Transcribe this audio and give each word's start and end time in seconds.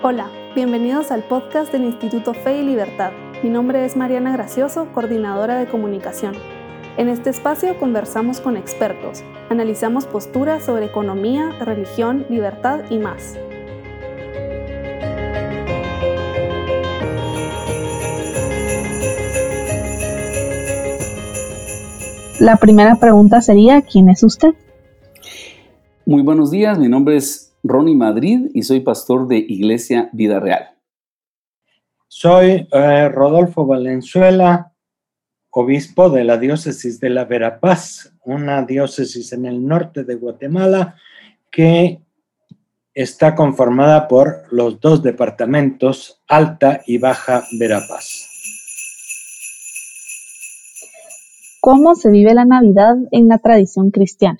Hola, 0.00 0.30
bienvenidos 0.54 1.10
al 1.10 1.24
podcast 1.24 1.72
del 1.72 1.82
Instituto 1.82 2.32
Fe 2.32 2.60
y 2.60 2.62
Libertad. 2.62 3.10
Mi 3.42 3.50
nombre 3.50 3.84
es 3.84 3.96
Mariana 3.96 4.30
Gracioso, 4.30 4.86
coordinadora 4.94 5.58
de 5.58 5.66
comunicación. 5.66 6.34
En 6.96 7.08
este 7.08 7.30
espacio 7.30 7.76
conversamos 7.80 8.40
con 8.40 8.56
expertos, 8.56 9.24
analizamos 9.50 10.06
posturas 10.06 10.64
sobre 10.64 10.86
economía, 10.86 11.50
religión, 11.58 12.24
libertad 12.30 12.82
y 12.90 12.98
más. 12.98 13.36
La 22.38 22.56
primera 22.60 22.94
pregunta 23.00 23.42
sería, 23.42 23.82
¿quién 23.82 24.10
es 24.10 24.22
usted? 24.22 24.54
Muy 26.06 26.22
buenos 26.22 26.52
días, 26.52 26.78
mi 26.78 26.88
nombre 26.88 27.16
es 27.16 27.47
Ronnie 27.68 27.94
Madrid 27.94 28.50
y 28.54 28.62
soy 28.62 28.80
pastor 28.80 29.28
de 29.28 29.36
Iglesia 29.36 30.08
Vida 30.12 30.40
Real. 30.40 30.70
Soy 32.08 32.66
eh, 32.72 33.08
Rodolfo 33.10 33.66
Valenzuela, 33.66 34.72
obispo 35.50 36.08
de 36.08 36.24
la 36.24 36.38
diócesis 36.38 36.98
de 37.00 37.10
la 37.10 37.26
Verapaz, 37.26 38.14
una 38.24 38.62
diócesis 38.62 39.32
en 39.32 39.44
el 39.44 39.66
norte 39.66 40.04
de 40.04 40.14
Guatemala 40.14 40.96
que 41.50 42.00
está 42.94 43.34
conformada 43.34 44.08
por 44.08 44.44
los 44.50 44.80
dos 44.80 45.02
departamentos, 45.02 46.22
Alta 46.26 46.80
y 46.86 46.98
Baja 46.98 47.44
Verapaz. 47.58 48.28
¿Cómo 51.60 51.94
se 51.94 52.10
vive 52.10 52.34
la 52.34 52.44
Navidad 52.44 52.96
en 53.10 53.28
la 53.28 53.38
tradición 53.38 53.90
cristiana? 53.90 54.38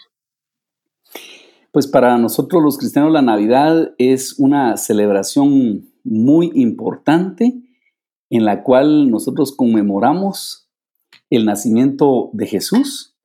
Pues 1.72 1.86
para 1.86 2.16
nosotros 2.18 2.62
los 2.62 2.78
cristianos 2.78 3.12
la 3.12 3.22
Navidad 3.22 3.94
es 3.98 4.38
una 4.38 4.76
celebración 4.76 5.90
muy 6.02 6.50
importante 6.54 7.60
en 8.30 8.44
la 8.44 8.62
cual 8.62 9.10
nosotros 9.10 9.54
conmemoramos 9.54 10.68
el 11.30 11.44
nacimiento 11.44 12.30
de 12.32 12.46
Jesús 12.46 13.16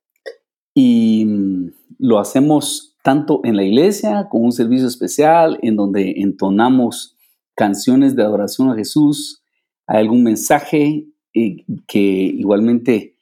y 0.74 1.24
mm, 1.24 1.72
lo 1.98 2.18
hacemos 2.18 2.96
tanto 3.02 3.40
en 3.44 3.56
la 3.56 3.62
iglesia 3.62 4.28
con 4.30 4.44
un 4.44 4.52
servicio 4.52 4.86
especial 4.86 5.58
en 5.62 5.76
donde 5.76 6.14
entonamos 6.16 7.16
canciones 7.54 8.16
de 8.16 8.22
adoración 8.22 8.70
a 8.70 8.74
Jesús, 8.74 9.42
hay 9.86 10.00
algún 10.00 10.22
mensaje 10.22 11.06
eh, 11.34 11.64
que 11.86 12.00
igualmente 12.00 13.16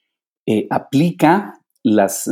eh, 0.45 0.67
aplica 0.69 1.61
las 1.83 2.27
eh, 2.27 2.31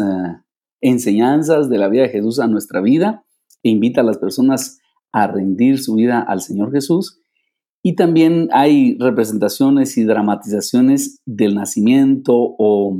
enseñanzas 0.81 1.69
de 1.69 1.77
la 1.77 1.87
vida 1.87 2.03
de 2.03 2.09
Jesús 2.09 2.39
a 2.39 2.47
nuestra 2.47 2.81
vida 2.81 3.23
e 3.63 3.69
invita 3.69 4.01
a 4.01 4.03
las 4.03 4.17
personas 4.17 4.79
a 5.11 5.27
rendir 5.27 5.79
su 5.79 5.95
vida 5.95 6.19
al 6.19 6.41
Señor 6.41 6.71
Jesús. 6.71 7.21
Y 7.83 7.95
también 7.95 8.49
hay 8.51 8.97
representaciones 8.99 9.97
y 9.97 10.03
dramatizaciones 10.03 11.21
del 11.25 11.55
nacimiento 11.55 12.33
o, 12.35 12.97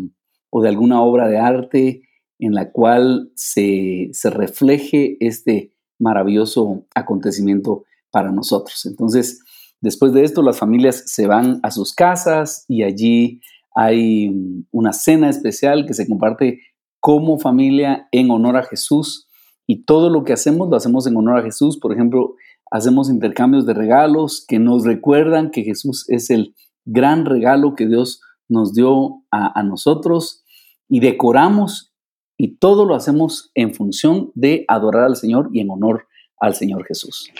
de 0.61 0.69
alguna 0.69 1.01
obra 1.01 1.27
de 1.27 1.37
arte 1.37 2.01
en 2.39 2.53
la 2.53 2.71
cual 2.71 3.31
se, 3.35 4.09
se, 4.13 4.29
refleje 4.31 5.17
este 5.19 5.73
maravilloso 5.99 6.87
acontecimiento 6.95 7.83
para 8.09 8.31
nosotros. 8.31 8.85
Entonces, 8.87 9.43
después 9.79 10.13
de 10.13 10.23
esto, 10.23 10.41
las 10.41 10.57
familias 10.57 11.03
se 11.05 11.27
van 11.27 11.59
a 11.61 11.69
sus 11.69 11.93
casas 11.93 12.65
y 12.67 12.81
allí 12.81 13.41
hay 13.75 14.31
una 14.71 14.93
cena 14.93 15.29
especial 15.29 15.85
que 15.85 15.93
se 15.93 16.07
comparte 16.07 16.59
como 17.01 17.39
familia 17.39 18.07
en 18.11 18.31
honor 18.31 18.55
a 18.55 18.63
Jesús 18.63 19.27
y 19.67 19.83
todo 19.83 20.09
lo 20.09 20.23
que 20.23 20.33
hacemos 20.33 20.69
lo 20.69 20.77
hacemos 20.77 21.07
en 21.07 21.17
honor 21.17 21.39
a 21.39 21.43
Jesús. 21.43 21.77
Por 21.77 21.91
ejemplo, 21.91 22.35
hacemos 22.71 23.09
intercambios 23.09 23.65
de 23.65 23.73
regalos 23.73 24.45
que 24.47 24.59
nos 24.59 24.85
recuerdan 24.85 25.51
que 25.51 25.63
Jesús 25.63 26.05
es 26.09 26.29
el 26.29 26.55
gran 26.85 27.25
regalo 27.25 27.75
que 27.75 27.87
Dios 27.87 28.21
nos 28.47 28.73
dio 28.73 29.23
a, 29.31 29.63
nosotros 29.63 30.43
y 30.87 30.99
decoramos 30.99 31.93
y 32.37 32.57
todo 32.57 32.85
lo 32.85 32.95
hacemos 32.95 33.51
en 33.55 33.73
función 33.73 34.31
de 34.35 34.65
adorar 34.67 35.05
al 35.05 35.15
Señor 35.15 35.49
y 35.53 35.61
en 35.61 35.69
honor 35.69 36.07
al 36.39 36.53
Señor 36.53 36.85
Jesús. 36.85 37.31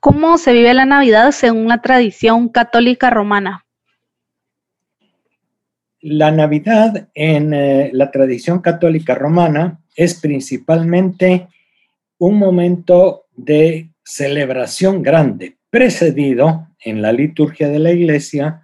¿Cómo 0.00 0.38
se 0.38 0.52
vive 0.52 0.72
la 0.72 0.84
Navidad 0.84 1.32
según 1.32 1.68
la 1.68 1.82
tradición 1.82 2.48
católica 2.48 3.10
romana? 3.10 3.65
La 6.08 6.30
Navidad 6.30 7.08
en 7.14 7.52
eh, 7.52 7.90
la 7.92 8.12
tradición 8.12 8.60
católica 8.60 9.16
romana 9.16 9.80
es 9.96 10.14
principalmente 10.20 11.48
un 12.18 12.38
momento 12.38 13.24
de 13.34 13.90
celebración 14.04 15.02
grande, 15.02 15.56
precedido 15.68 16.68
en 16.78 17.02
la 17.02 17.10
liturgia 17.10 17.68
de 17.68 17.80
la 17.80 17.90
iglesia 17.90 18.62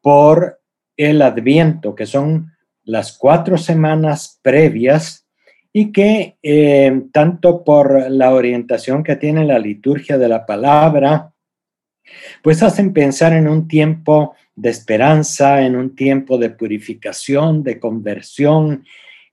por 0.00 0.60
el 0.96 1.22
adviento, 1.22 1.94
que 1.94 2.04
son 2.04 2.50
las 2.82 3.16
cuatro 3.16 3.58
semanas 3.58 4.40
previas 4.42 5.24
y 5.72 5.92
que 5.92 6.36
eh, 6.42 7.00
tanto 7.12 7.62
por 7.62 8.10
la 8.10 8.34
orientación 8.34 9.04
que 9.04 9.14
tiene 9.14 9.44
la 9.44 9.60
liturgia 9.60 10.18
de 10.18 10.28
la 10.28 10.44
palabra, 10.44 11.32
pues 12.42 12.60
hacen 12.60 12.92
pensar 12.92 13.34
en 13.34 13.46
un 13.46 13.68
tiempo 13.68 14.34
de 14.54 14.70
esperanza, 14.70 15.62
en 15.62 15.76
un 15.76 15.94
tiempo 15.94 16.38
de 16.38 16.50
purificación, 16.50 17.62
de 17.62 17.80
conversión. 17.80 18.84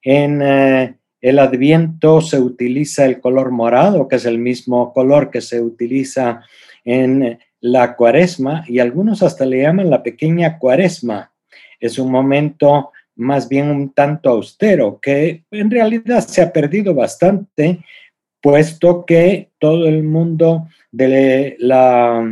En 0.02 0.42
eh, 0.42 0.96
el 1.22 1.40
adviento 1.40 2.22
se 2.22 2.40
utiliza 2.40 3.06
el 3.06 3.20
color 3.20 3.52
morado, 3.52 4.08
que 4.08 4.16
es 4.16 4.26
el 4.26 4.38
mismo 4.38 4.94
color 4.94 5.30
que 5.30 5.42
se 5.42 5.62
utiliza 5.62 6.42
en 6.86 7.38
la 7.62 7.96
cuaresma, 7.96 8.64
y 8.68 8.80
algunos 8.80 9.22
hasta 9.22 9.46
le 9.46 9.62
llaman 9.62 9.90
la 9.90 10.02
pequeña 10.02 10.58
cuaresma. 10.58 11.32
Es 11.80 12.00
un 12.00 12.10
momento 12.10 12.92
más 13.20 13.50
bien 13.50 13.70
un 13.70 13.94
tanto 13.94 14.30
austero, 14.30 15.00
que 15.02 15.44
en 15.52 15.70
realidad 15.70 16.22
se 16.22 16.42
ha 16.42 16.54
perdido 16.54 16.94
bastante, 16.94 17.80
puesto 18.42 19.06
que 19.06 19.50
todo 19.60 19.88
el 19.90 20.04
mundo 20.04 20.70
de 20.90 21.58
la 21.60 22.26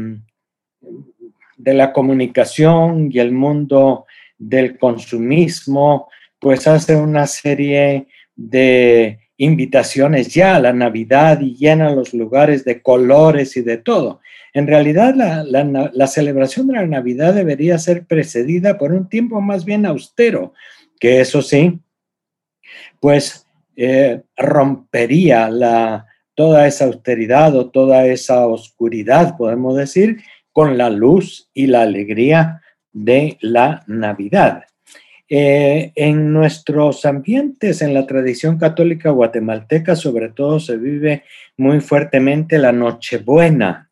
de 1.57 1.73
la 1.73 1.91
comunicación 1.91 3.09
y 3.11 3.19
el 3.19 3.31
mundo 3.31 4.05
del 4.37 4.77
consumismo, 4.77 6.09
pues 6.39 6.67
hace 6.67 6.95
una 6.95 7.25
serie 7.27 8.07
de 8.35 9.19
invitaciones 9.37 10.33
ya 10.33 10.55
a 10.55 10.59
la 10.59 10.73
Navidad 10.73 11.41
y 11.41 11.55
llena 11.55 11.93
los 11.93 12.13
lugares 12.13 12.63
de 12.65 12.81
colores 12.81 13.57
y 13.57 13.61
de 13.61 13.77
todo. 13.77 14.21
En 14.53 14.65
realidad, 14.65 15.13
la, 15.15 16.07
celebración 16.07 16.67
de 16.67 16.73
la 16.73 16.87
Navidad 16.87 17.33
debería 17.33 17.77
ser 17.77 18.05
precedida 18.05 18.77
por 18.77 18.91
un 18.91 19.07
tiempo 19.07 19.39
más 19.41 19.65
bien 19.65 19.85
austero, 19.85 20.53
que 20.99 21.21
eso 21.21 21.41
sí, 21.41 21.79
pues 22.99 23.45
eh, 23.75 24.23
rompería 24.35 25.49
la, 25.49 26.07
toda 26.33 26.65
esa 26.65 26.85
austeridad 26.85 27.55
o 27.55 27.69
toda 27.69 28.05
esa 28.07 28.47
oscuridad, 28.47 29.37
podemos 29.37 29.75
decir, 29.75 30.17
con 30.57 30.75
la 30.75 30.89
luz 30.89 31.51
y 31.53 31.67
la 31.67 31.83
alegría 31.83 32.63
de 32.91 33.37
la 33.41 33.83
Navidad. 33.85 34.63
Eh, 35.29 35.91
en 35.93 36.33
nuestros 36.33 37.05
ambientes, 37.05 37.83
en 37.83 37.93
la 37.93 38.07
tradición 38.07 38.57
católica 38.57 39.11
guatemalteca, 39.11 39.95
sobre 39.95 40.29
todo 40.29 40.59
se 40.59 40.77
vive 40.77 41.25
muy 41.57 41.79
fuertemente 41.79 42.57
la 42.57 42.71
Nochebuena, 42.71 43.91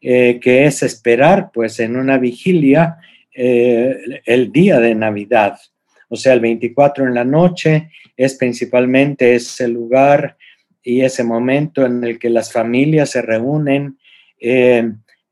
eh, 0.00 0.40
que 0.42 0.64
es 0.64 0.82
esperar, 0.82 1.52
pues, 1.54 1.78
en 1.78 1.94
una 1.94 2.18
vigilia 2.18 2.96
eh, 3.32 3.96
el 4.26 4.50
día 4.50 4.80
de 4.80 4.96
Navidad. 4.96 5.60
O 6.08 6.16
sea, 6.16 6.32
el 6.32 6.40
24 6.40 7.06
en 7.06 7.14
la 7.14 7.24
noche 7.24 7.90
es 8.16 8.34
principalmente 8.34 9.36
ese 9.36 9.68
lugar 9.68 10.38
y 10.82 11.02
ese 11.02 11.22
momento 11.22 11.86
en 11.86 12.02
el 12.02 12.18
que 12.18 12.30
las 12.30 12.50
familias 12.50 13.10
se 13.10 13.22
reúnen 13.22 13.96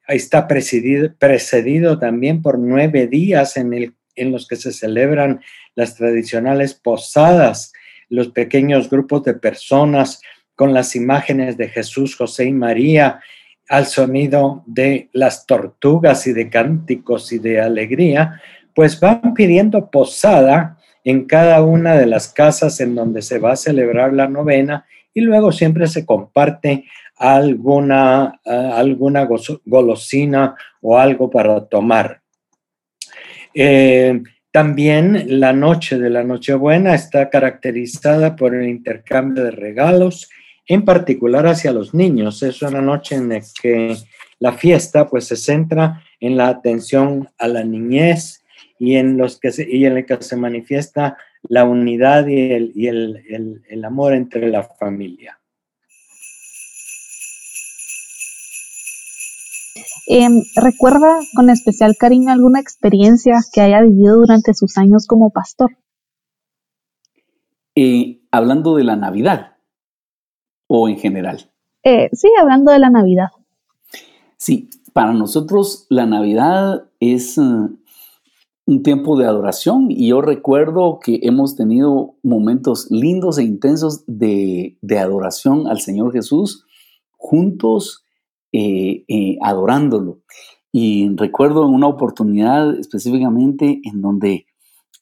está 0.09 0.49
precedido, 0.49 1.13
precedido 1.19 1.99
también 1.99 2.43
por 2.43 2.59
nueve 2.59 3.07
días 3.07 3.57
en, 3.57 3.73
el, 3.73 3.95
en 4.17 4.33
los 4.33 4.47
que 4.47 4.57
se 4.57 4.73
celebran 4.73 5.41
las 5.75 5.97
tradicionales 5.97 6.75
posadas, 6.75 7.73
los 8.09 8.29
pequeños 8.29 8.91
grupos 8.91 9.25
de 9.25 9.35
personas 9.35 10.21
con 10.55 10.75
las 10.75 10.95
imágenes 10.95 11.57
de 11.57 11.69
Jesús, 11.69 12.17
José 12.17 12.45
y 12.45 12.53
María, 12.53 13.21
al 13.69 13.87
sonido 13.87 14.65
de 14.67 15.09
las 15.13 15.47
tortugas 15.47 16.27
y 16.27 16.33
de 16.33 16.51
cánticos 16.51 17.33
y 17.33 17.39
de 17.39 17.61
alegría, 17.61 18.41
pues 18.75 19.01
van 19.01 19.35
pidiendo 19.35 19.91
posada 19.91 20.79
en 21.05 21.25
cada 21.25 21.63
una 21.63 21.97
de 21.97 22.07
las 22.07 22.29
casas 22.29 22.81
en 22.81 22.95
donde 22.95 23.23
se 23.23 23.39
va 23.39 23.53
a 23.53 23.57
celebrar 23.57 24.13
la 24.13 24.29
novena 24.29 24.87
y 25.15 25.21
luego 25.21 25.53
siempre 25.53 25.87
se 25.87 26.07
comparte 26.07 26.85
alguna, 27.17 28.41
eh, 28.44 28.50
alguna 28.50 29.29
golosina 29.64 30.56
o 30.81 30.99
algo 30.99 31.31
para 31.31 31.64
tomar. 31.67 32.20
Eh, 33.55 34.23
también 34.50 35.41
la 35.41 35.53
noche 35.53 35.99
de 35.99 36.11
la 36.11 36.25
Nochebuena 36.25 36.94
está 36.94 37.31
caracterizada 37.31 38.37
por 38.37 38.55
el 38.55 38.69
intercambio 38.69 39.44
de 39.44 39.50
regalos, 39.50 40.29
en 40.67 40.85
particular 40.85 41.47
hacia 41.47 41.73
los 41.73 41.94
niños. 41.94 42.43
Es 42.43 42.61
una 42.62 42.82
noche 42.82 43.15
en 43.15 43.31
la 43.31 43.41
que 43.62 43.97
la 44.38 44.53
fiesta 44.53 45.08
pues 45.08 45.26
se 45.26 45.37
centra 45.37 46.03
en 46.20 46.37
la 46.37 46.49
atención 46.49 47.29
a 47.38 47.49
la 47.49 47.65
niñez 47.65 48.44
y 48.79 48.97
en, 48.97 49.17
los 49.17 49.38
que 49.38 49.53
se, 49.53 49.69
y 49.69 49.87
en 49.87 49.99
el 49.99 50.06
que 50.06 50.20
se 50.20 50.37
manifiesta 50.37 51.17
la 51.49 51.65
unidad 51.65 52.26
y 52.26 52.53
el, 52.53 52.73
y 52.75 52.88
el, 52.88 53.62
el 53.69 53.85
amor 53.85 54.12
entre 54.12 54.49
la 54.49 54.65
familia. 54.65 55.38
Em, 60.07 60.43
¿Recuerda 60.57 61.21
con 61.35 61.51
especial 61.51 61.97
cariño 61.99 62.33
alguna 62.33 62.61
experiencia 62.61 63.41
que 63.53 63.61
haya 63.61 63.83
vivido 63.83 64.17
durante 64.17 64.55
sus 64.55 64.77
años 64.77 65.07
como 65.07 65.31
pastor? 65.31 65.77
Eh, 67.75 68.21
hablando 68.31 68.77
de 68.77 68.85
la 68.85 68.97
Navidad 68.97 69.57
o 70.67 70.89
en 70.89 70.99
general. 70.99 71.51
Eh, 71.85 72.11
sí, 72.13 72.29
hablando 72.41 72.73
de 72.73 72.79
la 72.79 72.91
Navidad. 72.91 73.29
Sí, 74.37 74.71
para 74.93 75.13
nosotros 75.13 75.87
la 75.89 76.07
Navidad 76.07 76.85
es 77.01 77.39
eh, 77.39 77.43
un 78.67 78.83
tiempo 78.83 79.17
de 79.17 79.27
adoración 79.27 79.87
y 79.91 80.09
yo 80.09 80.21
recuerdo 80.21 80.99
que 81.03 81.21
hemos 81.23 81.57
tenido 81.57 82.17
momentos 82.23 82.89
lindos 82.91 83.39
e 83.39 83.45
intensos 83.45 84.05
de, 84.07 84.79
de 84.83 84.99
adoración 84.99 85.67
al 85.69 85.81
Señor 85.81 86.13
Jesús 86.13 86.67
juntos 87.17 88.02
eh, 88.55 89.05
eh, 89.09 89.39
adorándolo. 89.41 90.21
Y 90.73 91.09
recuerdo 91.17 91.67
una 91.67 91.87
oportunidad 91.87 92.79
específicamente 92.79 93.81
en 93.83 94.03
donde 94.03 94.45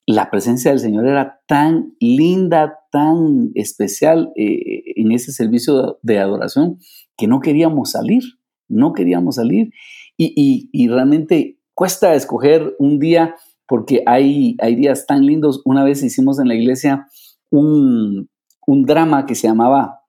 la 0.07 0.31
presencia 0.31 0.71
del 0.71 0.79
Señor 0.79 1.05
era 1.09 1.41
tan 1.49 1.97
linda, 1.99 2.79
tan 2.93 3.51
especial 3.57 4.33
eh, 4.37 4.93
en 4.95 5.11
ese 5.11 5.33
servicio 5.33 5.99
de 6.03 6.21
adoración 6.21 6.79
que 7.17 7.27
no 7.27 7.41
queríamos 7.41 7.91
salir, 7.91 8.23
no 8.69 8.93
queríamos 8.93 9.35
salir. 9.35 9.73
Y, 10.17 10.87
realmente 10.87 11.59
cuesta 11.75 12.15
escoger 12.15 12.77
un 12.79 13.01
día 13.01 13.35
porque 13.67 14.05
hay, 14.07 14.57
hay 14.61 14.77
días 14.77 15.07
tan 15.07 15.27
lindos. 15.27 15.61
Una 15.65 15.83
vez 15.83 16.05
hicimos 16.05 16.39
en 16.39 16.47
la 16.47 16.55
iglesia 16.55 17.09
un, 17.51 18.29
un 18.65 18.83
drama 18.85 19.27
que 19.27 19.35
se 19.35 19.49
llamaba 19.49 20.03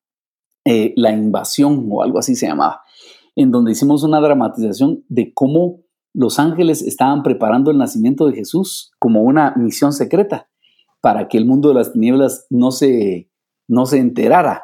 La 0.63 1.11
invasión 1.11 1.87
o 1.89 2.03
algo 2.03 2.19
así 2.19 2.35
se 2.35 2.45
llamaba 2.45 2.81
en 3.35 3.51
donde 3.51 3.71
hicimos 3.71 4.03
una 4.03 4.19
dramatización 4.19 5.03
de 5.07 5.33
cómo 5.33 5.81
los 6.13 6.39
ángeles 6.39 6.81
estaban 6.81 7.23
preparando 7.23 7.71
el 7.71 7.77
nacimiento 7.77 8.27
de 8.27 8.35
Jesús 8.35 8.91
como 8.99 9.23
una 9.23 9.53
misión 9.55 9.93
secreta 9.93 10.49
para 11.01 11.27
que 11.27 11.37
el 11.37 11.45
mundo 11.45 11.69
de 11.69 11.75
las 11.75 11.93
tinieblas 11.93 12.45
no 12.49 12.71
se, 12.71 13.29
no 13.67 13.85
se 13.85 13.97
enterara. 13.97 14.63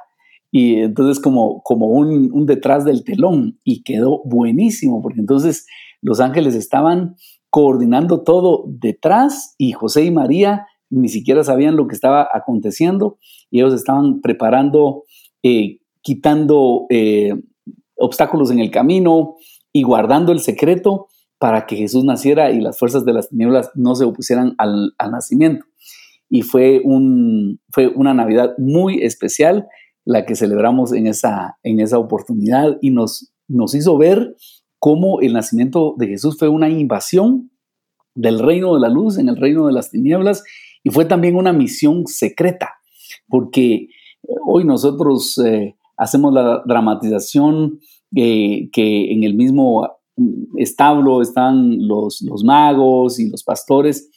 Y 0.52 0.76
entonces 0.76 1.22
como, 1.22 1.62
como 1.64 1.88
un, 1.88 2.46
detrás 2.46 2.86
del 2.86 3.04
telón 3.04 3.60
y 3.64 3.84
quedó 3.84 4.22
buenísimo, 4.24 5.02
porque 5.02 5.20
entonces 5.20 5.66
los 6.02 6.20
ángeles 6.20 6.56
estaban 6.56 7.16
coordinando 7.50 8.24
todo 8.24 8.66
detrás 8.68 9.56
y 9.58 9.72
José 9.72 10.06
y 10.06 10.12
María 10.12 10.68
ni 10.90 11.10
siquiera 11.10 11.44
sabían 11.44 11.76
lo 11.76 11.88
que 11.88 11.96
estaba 11.96 12.30
aconteciendo 12.32 13.18
y 13.50 13.60
ellos 13.60 13.74
estaban 13.74 14.22
preparando, 14.22 15.04
eh, 15.44 15.80
quitando 16.02 16.86
eh, 16.90 17.34
obstáculos 17.98 18.52
en 18.52 18.60
el 18.60 18.72
camino 18.72 19.36
y 19.74 19.84
guardando 19.84 20.32
el 20.32 20.40
secreto 20.40 21.08
para 21.40 21.66
que 21.66 21.76
Jesús 21.76 22.04
naciera 22.04 22.52
y 22.52 22.60
las 22.62 22.80
fuerzas 22.80 23.06
de 23.06 23.14
las 23.14 23.30
tinieblas 23.30 23.70
no 23.76 23.96
se 23.96 24.06
opusieran 24.06 24.56
al, 24.58 24.94
nacimiento. 25.12 25.66
Y 26.30 26.42
fue, 26.42 26.82
un, 26.84 27.62
fue 27.70 27.88
una 27.88 28.14
Navidad 28.14 28.54
muy 28.58 29.04
especial 29.04 29.68
la 30.04 30.26
que 30.26 30.36
celebramos 30.36 30.94
en 30.94 31.08
esa, 31.08 31.58
en 31.64 31.80
esa 31.80 32.00
oportunidad 32.00 32.78
y 32.82 32.92
nos, 32.92 33.32
nos 33.48 33.76
hizo 33.76 33.98
ver 33.98 34.36
cómo 34.80 35.22
el 35.22 35.34
nacimiento 35.34 35.96
de 35.98 36.08
Jesús 36.08 36.38
fue 36.38 36.50
una 36.50 36.70
invasión 36.70 37.52
del 38.16 38.40
reino 38.40 38.74
de 38.74 38.80
la 38.80 38.90
luz 38.90 39.18
en 39.18 39.30
el 39.30 39.38
reino 39.38 39.68
de 39.68 39.74
las 39.74 39.92
tinieblas 39.92 40.44
y 40.84 40.90
fue 40.90 41.06
también 41.06 41.36
una 41.36 41.54
misión 41.54 42.08
secreta, 42.08 42.76
porque 43.28 43.90
hoy 44.46 44.64
nosotros 44.64 45.38
eh, 45.46 45.76
hacemos 45.98 46.34
la 46.34 46.64
dramatización 46.66 47.80
eh, 48.16 48.70
que 48.72 49.12
en 49.12 49.24
el 49.24 49.36
mismo 49.36 49.88
establo 50.58 51.22
están 51.22 51.88
los, 51.88 52.24
magos 52.44 53.20
y 53.20 53.30
los 53.30 53.44
pastores, 53.44 54.10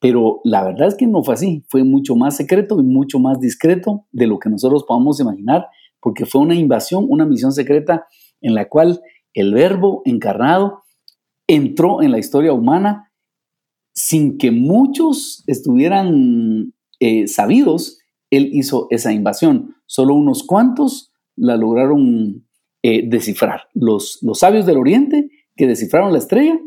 pero 0.00 0.40
la 0.44 0.64
verdad 0.64 0.88
es 0.88 0.94
que 0.96 1.06
no 1.06 1.22
fue 1.22 1.34
así, 1.34 1.64
fue 1.68 1.84
mucho 1.84 2.16
más 2.16 2.36
secreto 2.36 2.80
y 2.80 2.82
mucho 2.82 3.18
más 3.18 3.40
discreto 3.40 4.06
de 4.12 4.26
lo 4.26 4.38
que 4.38 4.50
nosotros 4.50 4.84
podamos 4.86 5.20
imaginar, 5.20 5.66
porque 6.00 6.26
fue 6.26 6.40
una 6.40 6.54
invasión, 6.54 7.06
una 7.08 7.26
misión 7.26 7.52
secreta 7.52 8.06
en 8.40 8.54
la 8.54 8.68
cual 8.68 9.00
el 9.32 9.52
verbo 9.54 10.02
encarnado 10.04 10.82
entró 11.46 12.02
en 12.02 12.10
la 12.10 12.18
historia 12.18 12.52
humana 12.52 13.10
sin 13.94 14.38
que 14.38 14.50
muchos 14.50 15.44
estuvieran 15.46 16.74
eh, 17.00 17.28
sabidos, 17.28 17.98
él 18.30 18.50
hizo 18.52 18.88
esa 18.90 19.12
invasión. 19.12 19.76
Solo 19.86 20.14
unos 20.14 20.42
cuantos 20.42 21.13
la 21.36 21.56
lograron 21.56 22.46
eh, 22.82 23.08
descifrar. 23.08 23.68
Los, 23.74 24.18
los 24.22 24.38
sabios 24.38 24.66
del 24.66 24.78
oriente 24.78 25.30
que 25.56 25.66
descifraron 25.66 26.12
la 26.12 26.18
estrella 26.18 26.58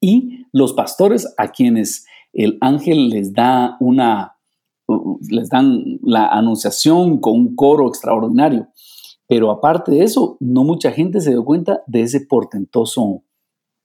y 0.00 0.46
los 0.52 0.72
pastores 0.72 1.32
a 1.38 1.48
quienes 1.48 2.06
el 2.32 2.58
ángel 2.60 3.08
les 3.08 3.32
da 3.32 3.76
una, 3.80 4.36
les 5.28 5.48
dan 5.48 5.98
la 6.02 6.28
anunciación 6.28 7.20
con 7.20 7.34
un 7.34 7.56
coro 7.56 7.88
extraordinario. 7.88 8.68
Pero 9.28 9.50
aparte 9.50 9.92
de 9.92 10.04
eso, 10.04 10.36
no 10.40 10.64
mucha 10.64 10.90
gente 10.92 11.20
se 11.20 11.30
dio 11.30 11.44
cuenta 11.44 11.80
de 11.86 12.02
ese 12.02 12.20
portentoso 12.20 13.22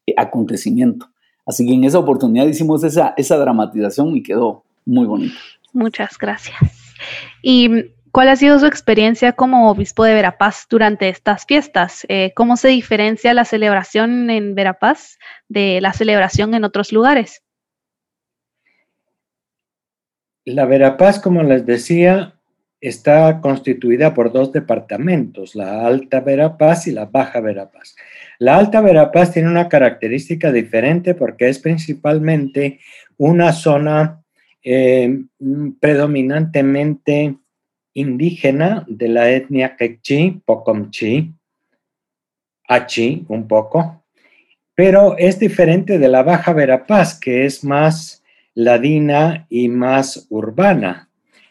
eh, 0.05 0.13
acontecimiento. 0.17 1.07
Así 1.45 1.65
que 1.65 1.73
en 1.73 1.85
esa 1.85 1.99
oportunidad 1.99 2.47
hicimos 2.47 2.83
esa, 2.83 3.13
esa 3.15 3.37
dramatización 3.37 4.17
y 4.17 4.23
quedó 4.23 4.65
muy 4.85 5.05
bonito. 5.05 5.35
Muchas 5.71 6.17
gracias. 6.17 6.57
Y 7.41 7.69
¿Cuál 8.17 8.29
ha 8.29 8.35
sido 8.35 8.57
su 8.57 8.65
experiencia 8.65 9.33
como 9.33 9.69
obispo 9.69 10.03
de 10.03 10.15
Verapaz 10.15 10.65
durante 10.71 11.07
estas 11.07 11.45
fiestas? 11.45 12.03
Eh, 12.09 12.33
¿Cómo 12.35 12.57
se 12.57 12.69
diferencia 12.69 13.31
la 13.35 13.45
celebración 13.45 14.31
en 14.31 14.55
Verapaz 14.55 15.19
de 15.49 15.79
la 15.81 15.93
celebración 15.93 16.55
en 16.55 16.63
otros 16.63 16.91
lugares? 16.91 17.43
La 20.45 20.65
Verapaz, 20.65 21.19
como 21.19 21.43
les 21.43 21.67
decía, 21.67 22.33
está 22.81 23.39
constituida 23.39 24.15
por 24.15 24.31
dos 24.31 24.51
departamentos, 24.51 25.53
la 25.53 25.85
Alta 25.85 26.19
Verapaz 26.19 26.87
y 26.87 26.93
la 26.93 27.05
Baja 27.05 27.39
Verapaz. 27.39 27.95
La 28.39 28.57
Alta 28.57 28.81
Verapaz 28.81 29.31
tiene 29.33 29.47
una 29.47 29.69
característica 29.69 30.51
diferente 30.51 31.13
porque 31.13 31.49
es 31.49 31.59
principalmente 31.59 32.79
una 33.17 33.53
zona 33.53 34.23
eh, 34.63 35.21
predominantemente 35.79 37.37
indígena 37.97 38.85
de 38.87 39.07
la 39.07 39.31
etnia 39.31 39.75
Quechí, 39.75 40.39
Pocomchi, 40.45 41.33
Achi 42.67 43.25
un 43.27 43.47
poco, 43.47 44.03
pero 44.75 45.17
es 45.17 45.39
diferente 45.39 45.97
de 45.97 46.07
la 46.07 46.21
Baja 46.21 46.53
Verapaz, 46.53 47.19
que 47.19 47.45
es 47.45 47.63
más 47.63 48.23
ladina 48.53 49.47
y 49.49 49.67
más 49.67 50.27
urbana. 50.29 51.09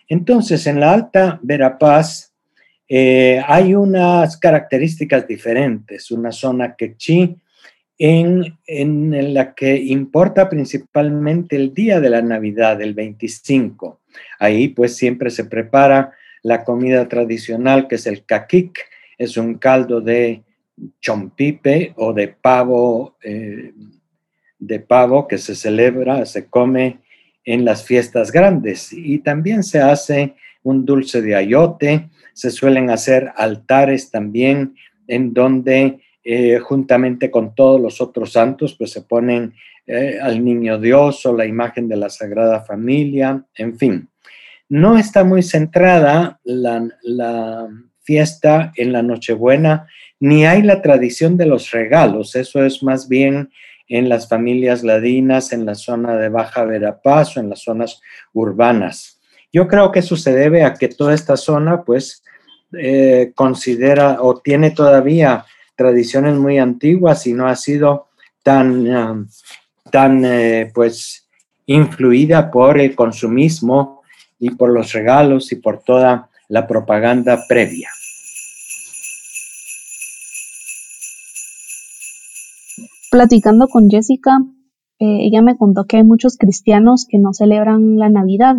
Entonces, 0.08 0.68
en 0.68 0.78
la 0.78 0.92
Alta 0.92 1.40
Verapaz 1.42 2.32
eh, 2.88 3.42
hay 3.44 3.74
unas 3.74 4.36
características 4.36 5.26
diferentes, 5.26 6.12
una 6.12 6.30
zona 6.30 6.76
quechí 6.76 7.36
en, 7.98 8.56
en, 8.68 9.34
la 9.34 9.52
que 9.52 9.76
importa 9.76 10.48
principalmente 10.48 11.56
el 11.56 11.74
día 11.74 11.98
de 11.98 12.10
la 12.10 12.22
Navidad, 12.22 12.80
el 12.80 12.94
25. 12.94 14.00
Ahí 14.38 14.68
pues 14.68 14.94
siempre 14.94 15.30
se 15.30 15.46
prepara 15.46 16.12
la 16.42 16.64
comida 16.64 17.08
tradicional 17.08 17.88
que 17.88 17.96
es 17.96 18.06
el 18.06 18.24
caquic, 18.24 18.78
es 19.18 19.36
un 19.36 19.54
caldo 19.54 20.00
de 20.00 20.42
chompipe 21.00 21.94
o 21.96 22.12
de 22.12 22.28
pavo, 22.28 23.16
eh, 23.22 23.72
de 24.58 24.80
pavo 24.80 25.26
que 25.26 25.38
se 25.38 25.54
celebra, 25.54 26.24
se 26.26 26.46
come 26.46 27.00
en 27.44 27.64
las 27.64 27.84
fiestas 27.84 28.32
grandes 28.32 28.92
y 28.92 29.18
también 29.18 29.62
se 29.62 29.80
hace 29.80 30.34
un 30.62 30.84
dulce 30.84 31.22
de 31.22 31.36
ayote, 31.36 32.08
se 32.32 32.50
suelen 32.50 32.90
hacer 32.90 33.32
altares 33.36 34.10
también 34.10 34.74
en 35.06 35.32
donde 35.32 36.00
eh, 36.24 36.58
juntamente 36.58 37.30
con 37.30 37.54
todos 37.54 37.80
los 37.80 38.00
otros 38.00 38.32
santos 38.32 38.74
pues 38.74 38.90
se 38.90 39.02
ponen 39.02 39.54
eh, 39.86 40.18
al 40.20 40.44
niño 40.44 40.80
Dios 40.80 41.24
o 41.24 41.36
la 41.36 41.46
imagen 41.46 41.88
de 41.88 41.96
la 41.96 42.10
Sagrada 42.10 42.62
Familia, 42.62 43.44
en 43.54 43.78
fin. 43.78 44.08
No 44.68 44.98
está 44.98 45.24
muy 45.24 45.42
centrada 45.42 46.40
la, 46.44 47.68
fiesta 48.02 48.72
en 48.76 48.92
la 48.92 49.02
Nochebuena, 49.02 49.88
ni 50.20 50.46
hay 50.46 50.62
la 50.62 50.80
tradición 50.80 51.36
de 51.36 51.46
los 51.46 51.72
regalos, 51.72 52.36
eso 52.36 52.64
es 52.64 52.82
más 52.82 53.08
bien 53.08 53.50
en 53.88 54.08
las 54.08 54.28
familias 54.28 54.84
ladinas, 54.84 55.52
en 55.52 55.66
la 55.66 55.74
zona 55.74 56.16
de 56.16 56.28
Baja 56.28 56.64
Verapaz 56.64 57.36
o 57.36 57.40
en 57.40 57.50
las 57.50 57.62
zonas 57.62 58.00
urbanas. 58.32 59.20
Yo 59.52 59.66
creo 59.66 59.90
que 59.90 60.00
eso 60.00 60.16
se 60.16 60.32
debe 60.32 60.62
a 60.64 60.74
que 60.74 60.88
toda 60.88 61.14
esta 61.14 61.36
zona, 61.36 61.82
pues, 61.82 62.22
eh, 62.78 63.32
considera 63.34 64.18
o 64.20 64.38
tiene 64.40 64.70
todavía 64.70 65.44
tradiciones 65.76 66.34
muy 66.36 66.58
antiguas 66.58 67.26
y 67.26 67.32
no 67.32 67.48
ha 67.48 67.56
sido 67.56 68.08
tan, 68.42 68.86
um, 68.88 69.28
tan 69.90 70.24
eh, 70.24 70.70
pues, 70.74 71.28
influida 71.66 72.50
por 72.50 72.78
el 72.78 72.94
consumismo 72.94 73.95
y 74.38 74.50
por 74.50 74.70
los 74.70 74.92
regalos 74.92 75.52
y 75.52 75.56
por 75.56 75.82
toda 75.82 76.30
la 76.48 76.66
propaganda 76.66 77.44
previa. 77.48 77.90
Platicando 83.10 83.68
con 83.68 83.88
Jessica, 83.88 84.38
eh, 84.98 85.26
ella 85.26 85.42
me 85.42 85.56
contó 85.56 85.84
que 85.84 85.98
hay 85.98 86.04
muchos 86.04 86.36
cristianos 86.36 87.06
que 87.08 87.18
no 87.18 87.32
celebran 87.32 87.96
la 87.96 88.08
Navidad. 88.08 88.56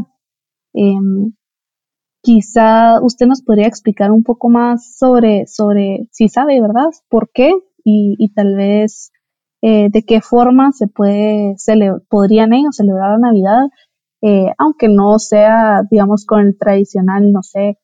Em, 0.73 1.33
quizá 2.21 3.01
usted 3.01 3.25
nos 3.27 3.41
podría 3.41 3.67
explicar 3.67 4.11
un 4.11 4.23
poco 4.23 4.49
más 4.49 4.97
sobre, 4.97 5.47
sobre 5.47 6.07
si 6.11 6.29
sabe, 6.29 6.61
¿verdad? 6.61 6.89
¿Por 7.09 7.29
qué? 7.33 7.51
Y, 7.83 8.33
tal 8.35 8.55
vez 8.55 9.11
eh, 9.61 9.87
de 9.89 10.03
qué 10.03 10.19
forma 10.19 10.71
se 10.73 10.87
puede 10.87 11.55
podrían 12.09 12.53
ellos 12.53 12.75
celebrar 12.75 13.11
la 13.11 13.29
Navidad, 13.29 13.61
eh, 14.21 14.51
aunque 14.57 14.87
no 14.89 15.19
sea, 15.19 15.81
digamos, 15.89 16.25
con 16.25 16.41
el 16.41 16.57
tradicional, 16.57 17.31
no 17.31 17.43
sé, 17.43 17.77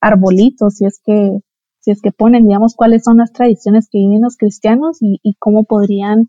arbolito, 0.00 0.70
si 0.70 0.84
es 0.84 1.00
que 1.04 1.40
si 1.80 1.92
es 1.92 2.02
que 2.02 2.12
ponen, 2.12 2.46
digamos, 2.46 2.74
cuáles 2.74 3.04
son 3.04 3.18
las 3.18 3.32
tradiciones 3.32 3.88
que 3.90 3.98
viven 3.98 4.20
los 4.20 4.36
cristianos 4.36 4.98
y, 5.00 5.36
cómo 5.38 5.64
podrían 5.64 6.28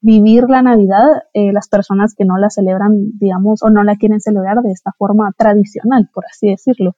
vivir 0.00 0.44
la 0.48 0.62
Navidad 0.62 1.06
eh, 1.32 1.52
las 1.52 1.68
personas 1.68 2.14
que 2.16 2.24
no 2.24 2.36
la 2.36 2.50
celebran, 2.50 3.18
digamos, 3.18 3.62
o 3.62 3.70
no 3.70 3.82
la 3.84 3.96
quieren 3.96 4.20
celebrar 4.20 4.58
de 4.62 4.72
esta 4.72 4.92
forma 4.98 5.32
tradicional, 5.36 6.08
por 6.14 6.24
así 6.30 6.48
decirlo. 6.48 6.96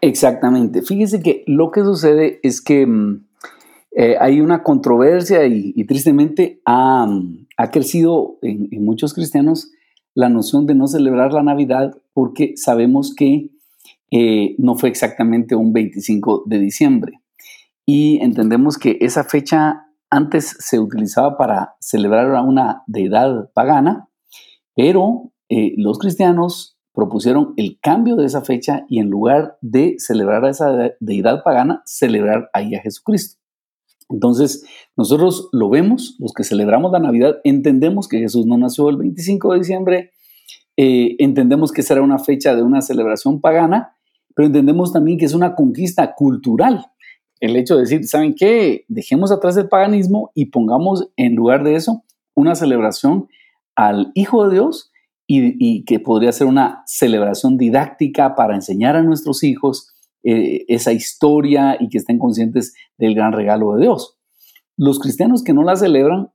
Exactamente. 0.00 0.82
Fíjese 0.82 1.22
que 1.22 1.44
lo 1.46 1.70
que 1.70 1.82
sucede 1.82 2.40
es 2.42 2.60
que 2.60 2.86
mm, 2.86 3.26
eh, 3.96 4.16
hay 4.20 4.40
una 4.40 4.62
controversia 4.62 5.44
y, 5.46 5.84
tristemente 5.84 6.60
ha, 6.64 7.08
crecido 7.72 8.38
en, 8.42 8.68
muchos 8.84 9.12
cristianos 9.12 9.72
la 10.14 10.28
noción 10.28 10.66
de 10.66 10.74
no 10.74 10.86
celebrar 10.86 11.32
la 11.32 11.42
Navidad 11.42 11.96
porque 12.12 12.54
sabemos 12.56 13.14
que 13.14 13.50
eh, 14.10 14.54
no 14.58 14.74
fue 14.74 14.88
exactamente 14.88 15.54
un 15.54 15.72
25 15.72 16.44
de 16.46 16.58
diciembre 16.58 17.20
y 17.86 18.20
entendemos 18.22 18.78
que 18.78 18.98
esa 19.00 19.24
fecha 19.24 19.86
antes 20.10 20.56
se 20.58 20.78
utilizaba 20.78 21.36
para 21.36 21.74
celebrar 21.80 22.34
a 22.34 22.42
una 22.42 22.82
deidad 22.86 23.50
pagana, 23.52 24.08
pero 24.76 25.32
eh, 25.48 25.74
los 25.76 25.98
cristianos 25.98 26.78
propusieron 26.92 27.54
el 27.56 27.78
cambio 27.80 28.16
de 28.16 28.26
esa 28.26 28.42
fecha 28.42 28.84
y 28.88 28.98
en 28.98 29.10
lugar 29.10 29.56
de 29.60 29.96
celebrar 29.98 30.44
a 30.44 30.50
esa 30.50 30.92
deidad 31.00 31.42
pagana, 31.42 31.82
celebrar 31.84 32.50
ahí 32.52 32.74
a 32.74 32.80
Jesucristo. 32.80 33.39
Entonces, 34.10 34.64
nosotros 34.96 35.48
lo 35.52 35.70
vemos, 35.70 36.16
los 36.18 36.32
que 36.32 36.44
celebramos 36.44 36.92
la 36.92 36.98
Navidad, 36.98 37.36
entendemos 37.44 38.08
que 38.08 38.18
Jesús 38.18 38.46
no 38.46 38.58
nació 38.58 38.88
el 38.88 38.96
25 38.96 39.52
de 39.52 39.58
diciembre, 39.58 40.10
eh, 40.76 41.16
entendemos 41.18 41.72
que 41.72 41.82
será 41.82 42.02
una 42.02 42.18
fecha 42.18 42.54
de 42.54 42.62
una 42.62 42.82
celebración 42.82 43.40
pagana, 43.40 43.96
pero 44.34 44.46
entendemos 44.46 44.92
también 44.92 45.18
que 45.18 45.24
es 45.24 45.34
una 45.34 45.54
conquista 45.54 46.14
cultural 46.14 46.86
el 47.40 47.56
hecho 47.56 47.74
de 47.74 47.82
decir, 47.82 48.06
¿saben 48.06 48.34
qué? 48.34 48.84
Dejemos 48.88 49.32
atrás 49.32 49.56
el 49.56 49.68
paganismo 49.68 50.30
y 50.34 50.46
pongamos 50.46 51.08
en 51.16 51.34
lugar 51.34 51.64
de 51.64 51.74
eso 51.74 52.04
una 52.34 52.54
celebración 52.54 53.28
al 53.74 54.12
Hijo 54.14 54.46
de 54.46 54.54
Dios 54.54 54.92
y, 55.26 55.84
que 55.84 56.00
podría 56.00 56.32
ser 56.32 56.48
una 56.48 56.82
celebración 56.86 57.56
didáctica 57.56 58.34
para 58.34 58.56
enseñar 58.56 58.96
a 58.96 59.02
nuestros 59.02 59.44
hijos 59.44 59.94
eh, 60.22 60.64
esa 60.68 60.92
historia 60.92 61.76
y 61.78 61.88
que 61.88 61.98
estén 61.98 62.18
conscientes 62.18 62.74
del 62.98 63.14
gran 63.14 63.32
regalo 63.32 63.74
de 63.74 63.82
Dios. 63.82 64.18
Los 64.76 64.98
cristianos 64.98 65.42
que 65.42 65.52
no 65.52 65.62
la 65.62 65.76
celebran 65.76 66.30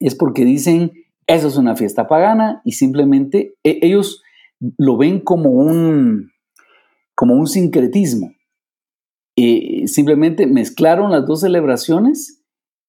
es 0.00 0.14
porque 0.14 0.44
dicen, 0.44 0.92
eso 1.26 1.48
es 1.48 1.56
una 1.56 1.76
fiesta 1.76 2.08
pagana 2.08 2.62
y 2.64 2.72
simplemente 2.72 3.54
e, 3.64 3.78
ellos 3.82 4.22
lo 4.76 4.96
ven 4.96 5.20
como 5.20 5.50
un, 5.50 6.30
como 7.14 7.34
un 7.34 7.46
sincretismo 7.46 8.32
simplemente 9.86 10.46
mezclaron 10.46 11.10
las 11.10 11.26
dos 11.26 11.40
celebraciones, 11.40 12.42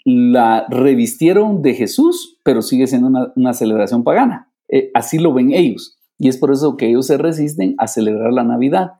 la 0.05 0.65
revistieron 0.69 1.61
de 1.61 1.73
Jesús, 1.73 2.39
pero 2.43 2.61
sigue 2.61 2.87
siendo 2.87 3.31
una, 3.35 3.53
celebración 3.53 4.03
pagana. 4.03 4.51
Eh, 4.69 4.91
así 4.93 5.19
lo 5.19 5.33
ven 5.33 5.51
ellos. 5.51 5.99
Y 6.17 6.27
es 6.27 6.37
por 6.37 6.51
eso 6.51 6.77
que 6.77 6.87
ellos 6.87 7.07
se 7.07 7.17
resisten 7.17 7.75
a 7.77 7.87
celebrar 7.87 8.33
la 8.33 8.43
Navidad, 8.43 8.93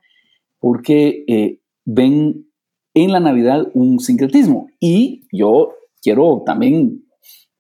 porque 0.60 1.24
eh, 1.28 1.60
ven 1.86 2.48
en 2.94 3.12
la 3.12 3.20
Navidad 3.20 3.68
un 3.74 4.00
sincretismo. 4.00 4.68
Y 4.80 5.28
yo 5.32 5.74
quiero 6.02 6.44
también 6.46 7.06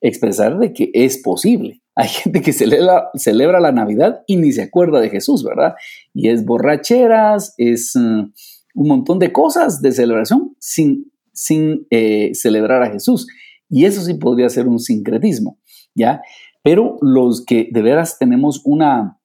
expresar 0.01 0.59
de 0.59 0.73
que 0.73 0.91
es 0.93 1.17
posible. 1.17 1.81
Hay 1.95 2.07
gente 2.07 2.41
que 2.41 2.53
celebra, 2.53 3.59
la 3.59 3.71
Navidad 3.71 4.21
y 4.27 4.37
ni 4.37 4.51
se 4.53 4.61
acuerda 4.61 5.01
de 5.01 5.09
Jesús, 5.09 5.43
¿verdad? 5.43 5.73
Y 6.13 6.29
es 6.29 6.45
borracheras, 6.45 7.53
es... 7.57 7.93
Mm, 7.95 8.31
un 8.79 8.87
montón 8.87 9.19
de 9.19 9.31
cosas 9.31 9.81
de 9.81 9.91
celebración 9.91 10.55
sin, 10.59 11.11
sin 11.33 11.85
eh, 11.89 12.31
celebrar 12.33 12.83
a 12.83 12.91
Jesús. 12.91 13.27
Y 13.69 13.85
eso 13.85 14.01
sí 14.01 14.13
podría 14.15 14.49
ser 14.49 14.67
un 14.67 14.79
sincretismo, 14.79 15.59
¿ya? 15.93 16.21
Pero 16.63 16.97
los 17.01 17.43
que 17.45 17.69
de 17.71 17.81
veras 17.81 18.17
tenemos 18.17 18.61
una, 18.65 19.19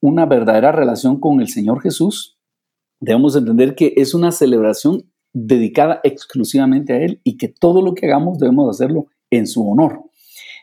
una 0.00 0.26
verdadera 0.26 0.72
relación 0.72 1.20
con 1.20 1.40
el 1.40 1.48
Señor 1.48 1.80
Jesús, 1.80 2.33
debemos 3.04 3.36
entender 3.36 3.74
que 3.74 3.92
es 3.96 4.14
una 4.14 4.32
celebración 4.32 5.04
dedicada 5.32 6.00
exclusivamente 6.04 6.92
a 6.92 7.02
Él 7.02 7.20
y 7.24 7.36
que 7.36 7.48
todo 7.48 7.82
lo 7.82 7.94
que 7.94 8.06
hagamos 8.06 8.38
debemos 8.38 8.70
hacerlo 8.70 9.06
en 9.30 9.46
su 9.46 9.68
honor. 9.68 10.04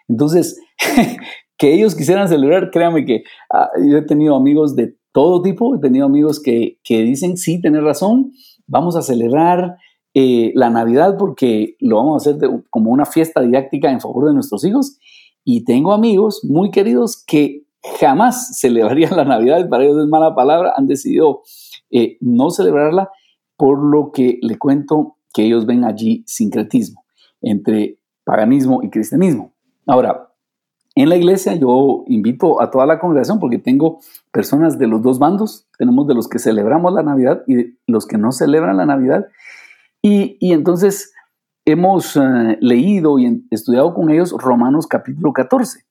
Entonces, 0.08 0.60
que 1.58 1.74
ellos 1.74 1.96
quisieran 1.96 2.28
celebrar, 2.28 2.72
créame 2.72 3.06
que 3.06 3.24
ah, 3.54 3.70
yo 3.78 3.98
he 3.98 4.02
tenido 4.02 4.36
amigos 4.36 4.76
de 4.76 4.96
todo 5.12 5.42
tipo. 5.42 5.76
He 5.76 5.80
tenido 5.80 6.06
amigos 6.06 6.42
que, 6.42 6.80
dicen, 6.88 7.38
sí, 7.38 7.62
tenés 7.62 7.84
razón, 7.84 8.32
vamos 8.66 8.96
a 8.96 9.02
celebrar 9.02 9.78
eh, 10.14 10.52
la 10.56 10.70
Navidad 10.70 11.18
porque 11.18 11.76
lo 11.80 11.98
vamos 11.98 12.26
a 12.26 12.32
hacer 12.32 12.50
como 12.70 12.92
una 12.92 13.06
fiesta 13.06 13.42
didáctica 13.42 13.92
en 13.92 14.02
favor 14.02 14.28
de 14.28 14.34
nuestros 14.34 14.66
hijos. 14.66 14.98
Y 15.44 15.64
tengo 15.64 15.94
amigos 15.94 16.42
muy 16.44 16.72
queridos 16.72 17.24
que 17.26 17.66
jamás 18.00 18.58
celebrarían 18.60 19.16
la 19.16 19.26
Navidad, 19.26 19.70
para 19.70 19.84
ellos 19.84 19.98
es 20.02 20.08
mala 20.08 20.34
palabra, 20.34 20.74
han 20.76 20.88
decidido 20.88 21.42
eh, 21.92 22.18
no 22.22 22.50
celebrarla, 22.50 23.10
por 23.58 23.80
lo 23.84 24.12
que 24.12 24.40
le 24.42 24.58
cuento 24.58 25.18
que 25.34 25.44
ellos 25.44 25.66
ven 25.66 25.84
allí 25.86 26.24
sincretismo 26.26 27.06
entre 27.42 28.00
paganismo 28.24 28.82
y 28.84 28.90
cristianismo. 28.90 29.54
Ahora, 29.86 30.32
en 30.96 31.10
la 31.10 31.16
iglesia 31.16 31.56
yo 31.56 32.04
invito 32.08 32.62
a 32.62 32.70
toda 32.70 32.86
la 32.86 33.00
congregación 33.00 33.40
porque 33.40 33.58
tengo 33.58 34.00
personas 34.32 34.78
de 34.78 34.88
los 34.88 35.02
dos 35.02 35.20
bandos, 35.20 35.68
tenemos 35.78 36.08
de 36.08 36.16
los 36.16 36.28
que 36.28 36.40
celebramos 36.40 36.94
la 36.94 37.04
Navidad 37.04 37.44
y 37.48 37.78
los 37.88 38.06
que 38.06 38.18
no 38.18 38.32
celebran 38.32 38.78
la 38.78 38.86
Navidad. 38.86 39.28
Y, 40.02 40.38
entonces 40.52 41.14
hemos 41.66 42.18
eh, 42.18 42.58
leído 42.60 43.20
y 43.20 43.46
estudiado 43.52 43.94
con 43.94 44.10
ellos 44.10 44.36
Romanos 44.38 44.88
capítulo 44.88 45.32
14, 45.32 45.86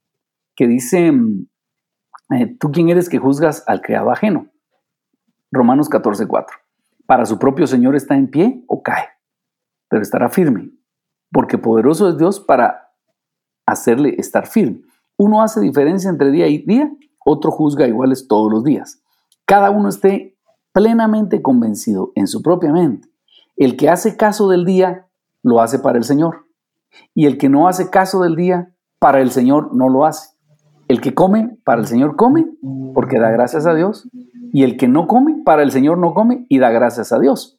que 0.54 0.66
dice, 0.66 1.12
mm, 1.12 1.46
eh, 2.34 2.56
¿tú 2.58 2.70
quién 2.70 2.90
eres 2.90 3.08
que 3.08 3.18
juzgas 3.18 3.64
al 3.66 3.80
creado 3.80 4.10
ajeno? 4.10 4.48
Romanos 5.52 5.88
14, 5.88 6.26
4. 6.26 6.56
Para 7.06 7.26
su 7.26 7.38
propio 7.38 7.66
Señor 7.66 7.96
está 7.96 8.14
en 8.16 8.30
pie 8.30 8.64
o 8.68 8.82
cae, 8.82 9.08
pero 9.88 10.02
estará 10.02 10.28
firme, 10.28 10.70
porque 11.32 11.58
poderoso 11.58 12.08
es 12.08 12.18
Dios 12.18 12.38
para 12.38 12.92
hacerle 13.66 14.14
estar 14.18 14.46
firme. 14.46 14.82
Uno 15.16 15.42
hace 15.42 15.60
diferencia 15.60 16.08
entre 16.08 16.30
día 16.30 16.46
y 16.46 16.58
día, 16.58 16.90
otro 17.24 17.50
juzga 17.50 17.88
iguales 17.88 18.28
todos 18.28 18.50
los 18.50 18.64
días. 18.64 19.02
Cada 19.44 19.70
uno 19.70 19.88
esté 19.88 20.38
plenamente 20.72 21.42
convencido 21.42 22.12
en 22.14 22.28
su 22.28 22.42
propia 22.42 22.72
mente. 22.72 23.08
El 23.56 23.76
que 23.76 23.90
hace 23.90 24.16
caso 24.16 24.48
del 24.48 24.64
día, 24.64 25.08
lo 25.42 25.60
hace 25.60 25.78
para 25.78 25.98
el 25.98 26.04
Señor. 26.04 26.46
Y 27.14 27.26
el 27.26 27.38
que 27.38 27.48
no 27.48 27.68
hace 27.68 27.90
caso 27.90 28.22
del 28.22 28.36
día, 28.36 28.74
para 28.98 29.20
el 29.20 29.30
Señor 29.30 29.74
no 29.74 29.88
lo 29.88 30.06
hace. 30.06 30.30
El 30.88 31.00
que 31.00 31.14
come, 31.14 31.58
para 31.64 31.80
el 31.80 31.86
Señor 31.86 32.16
come, 32.16 32.46
porque 32.94 33.18
da 33.18 33.30
gracias 33.30 33.66
a 33.66 33.74
Dios. 33.74 34.08
Y 34.52 34.62
el 34.64 34.76
que 34.76 34.88
no 34.88 35.06
come, 35.06 35.42
para 35.44 35.62
el 35.62 35.70
Señor 35.70 35.98
no 35.98 36.14
come 36.14 36.46
y 36.48 36.58
da 36.58 36.70
gracias 36.70 37.12
a 37.12 37.18
Dios. 37.18 37.58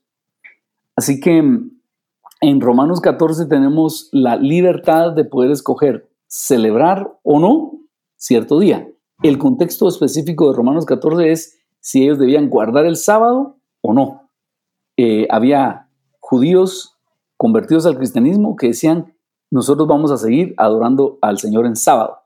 Así 0.95 1.19
que 1.19 1.38
en 1.38 2.62
Romanos 2.62 3.01
14 3.01 3.45
tenemos 3.45 4.10
la 4.12 4.36
libertad 4.36 5.12
de 5.12 5.25
poder 5.25 5.51
escoger 5.51 6.10
celebrar 6.27 7.12
o 7.24 7.39
no 7.39 7.81
cierto 8.15 8.60
día. 8.60 8.88
El 9.21 9.38
contexto 9.38 9.88
específico 9.88 10.50
de 10.50 10.57
Romanos 10.57 10.86
14 10.86 11.31
es 11.31 11.60
si 11.79 12.03
ellos 12.03 12.19
debían 12.19 12.50
guardar 12.50 12.86
el 12.86 12.95
sábado 12.95 13.57
o 13.81 13.93
no. 13.93 14.29
Eh, 14.98 15.27
había 15.29 15.89
judíos 16.19 16.98
convertidos 17.38 17.86
al 17.86 17.98
cristianismo 17.98 18.55
que 18.55 18.67
decían, 18.67 19.13
nosotros 19.50 19.88
vamos 19.88 20.12
a 20.12 20.17
seguir 20.17 20.53
adorando 20.57 21.19
al 21.21 21.39
Señor 21.39 21.65
en 21.65 21.75
sábado. 21.75 22.19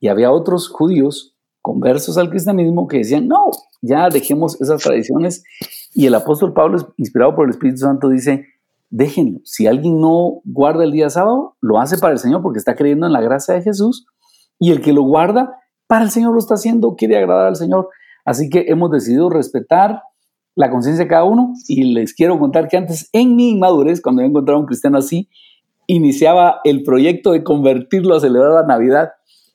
Y 0.00 0.08
había 0.08 0.32
otros 0.32 0.68
judíos 0.68 1.33
conversos 1.64 2.18
al 2.18 2.28
cristianismo 2.28 2.86
que 2.86 2.98
decían, 2.98 3.26
no, 3.26 3.50
ya 3.80 4.10
dejemos 4.10 4.60
esas 4.60 4.82
tradiciones. 4.82 5.42
Y 5.94 6.04
el 6.04 6.14
apóstol 6.14 6.52
Pablo, 6.52 6.92
inspirado 6.98 7.34
por 7.34 7.46
el 7.46 7.52
Espíritu 7.52 7.78
Santo, 7.78 8.10
dice, 8.10 8.44
déjenlo. 8.90 9.40
Si 9.44 9.66
alguien 9.66 9.98
no 9.98 10.42
guarda 10.44 10.84
el 10.84 10.92
día 10.92 11.08
sábado, 11.08 11.56
lo 11.62 11.80
hace 11.80 11.96
para 11.96 12.12
el 12.12 12.18
Señor 12.18 12.42
porque 12.42 12.58
está 12.58 12.76
creyendo 12.76 13.06
en 13.06 13.14
la 13.14 13.22
gracia 13.22 13.54
de 13.54 13.62
Jesús. 13.62 14.04
Y 14.58 14.72
el 14.72 14.82
que 14.82 14.92
lo 14.92 15.04
guarda, 15.04 15.58
para 15.86 16.04
el 16.04 16.10
Señor 16.10 16.34
lo 16.34 16.38
está 16.38 16.52
haciendo, 16.52 16.96
quiere 16.96 17.16
agradar 17.16 17.46
al 17.46 17.56
Señor. 17.56 17.88
Así 18.26 18.50
que 18.50 18.66
hemos 18.68 18.90
decidido 18.90 19.30
respetar 19.30 20.02
la 20.54 20.70
conciencia 20.70 21.06
de 21.06 21.08
cada 21.08 21.24
uno 21.24 21.54
y 21.66 21.94
les 21.94 22.12
quiero 22.12 22.38
contar 22.38 22.68
que 22.68 22.76
antes 22.76 23.08
en 23.14 23.36
mi 23.36 23.52
inmadurez, 23.52 24.02
cuando 24.02 24.20
he 24.20 24.26
encontrado 24.26 24.58
a 24.58 24.60
un 24.60 24.66
cristiano 24.66 24.98
así, 24.98 25.30
iniciaba 25.86 26.60
el 26.64 26.82
proyecto 26.82 27.32
de 27.32 27.42
convertirlo 27.42 28.14
a 28.14 28.20
celebrar 28.20 28.52
la 28.52 28.66
Navidad, 28.66 29.12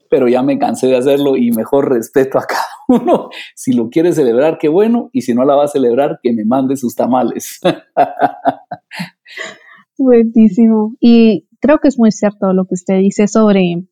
pero 0.09 0.27
ya 0.27 0.41
me 0.41 0.57
cansé 0.57 0.87
de 0.87 0.97
hacerlo 0.97 1.37
y 1.37 1.51
mejor 1.51 1.89
respeto 1.89 2.39
a 2.39 2.45
cada 2.45 2.65
uno. 2.87 3.29
Si 3.55 3.73
lo 3.73 3.89
quiere 3.89 4.13
celebrar, 4.13 4.57
qué 4.57 4.67
bueno, 4.67 5.09
y 5.13 5.21
si 5.21 5.33
no 5.33 5.45
la 5.45 5.55
va 5.55 5.65
a 5.65 5.69
celebrar, 5.69 6.19
que 6.21 6.33
me 6.33 6.45
mande 6.45 6.75
sus 6.75 6.95
tamales. 6.95 7.59
Buenísimo. 9.97 10.95
Y 10.99 11.47
creo 11.59 11.79
que 11.79 11.89
es 11.89 11.99
muy 11.99 12.11
cierto 12.11 12.53
lo 12.53 12.65
que 12.65 12.75
usted 12.75 12.99
dice 12.99 13.27
sobre 13.27 13.83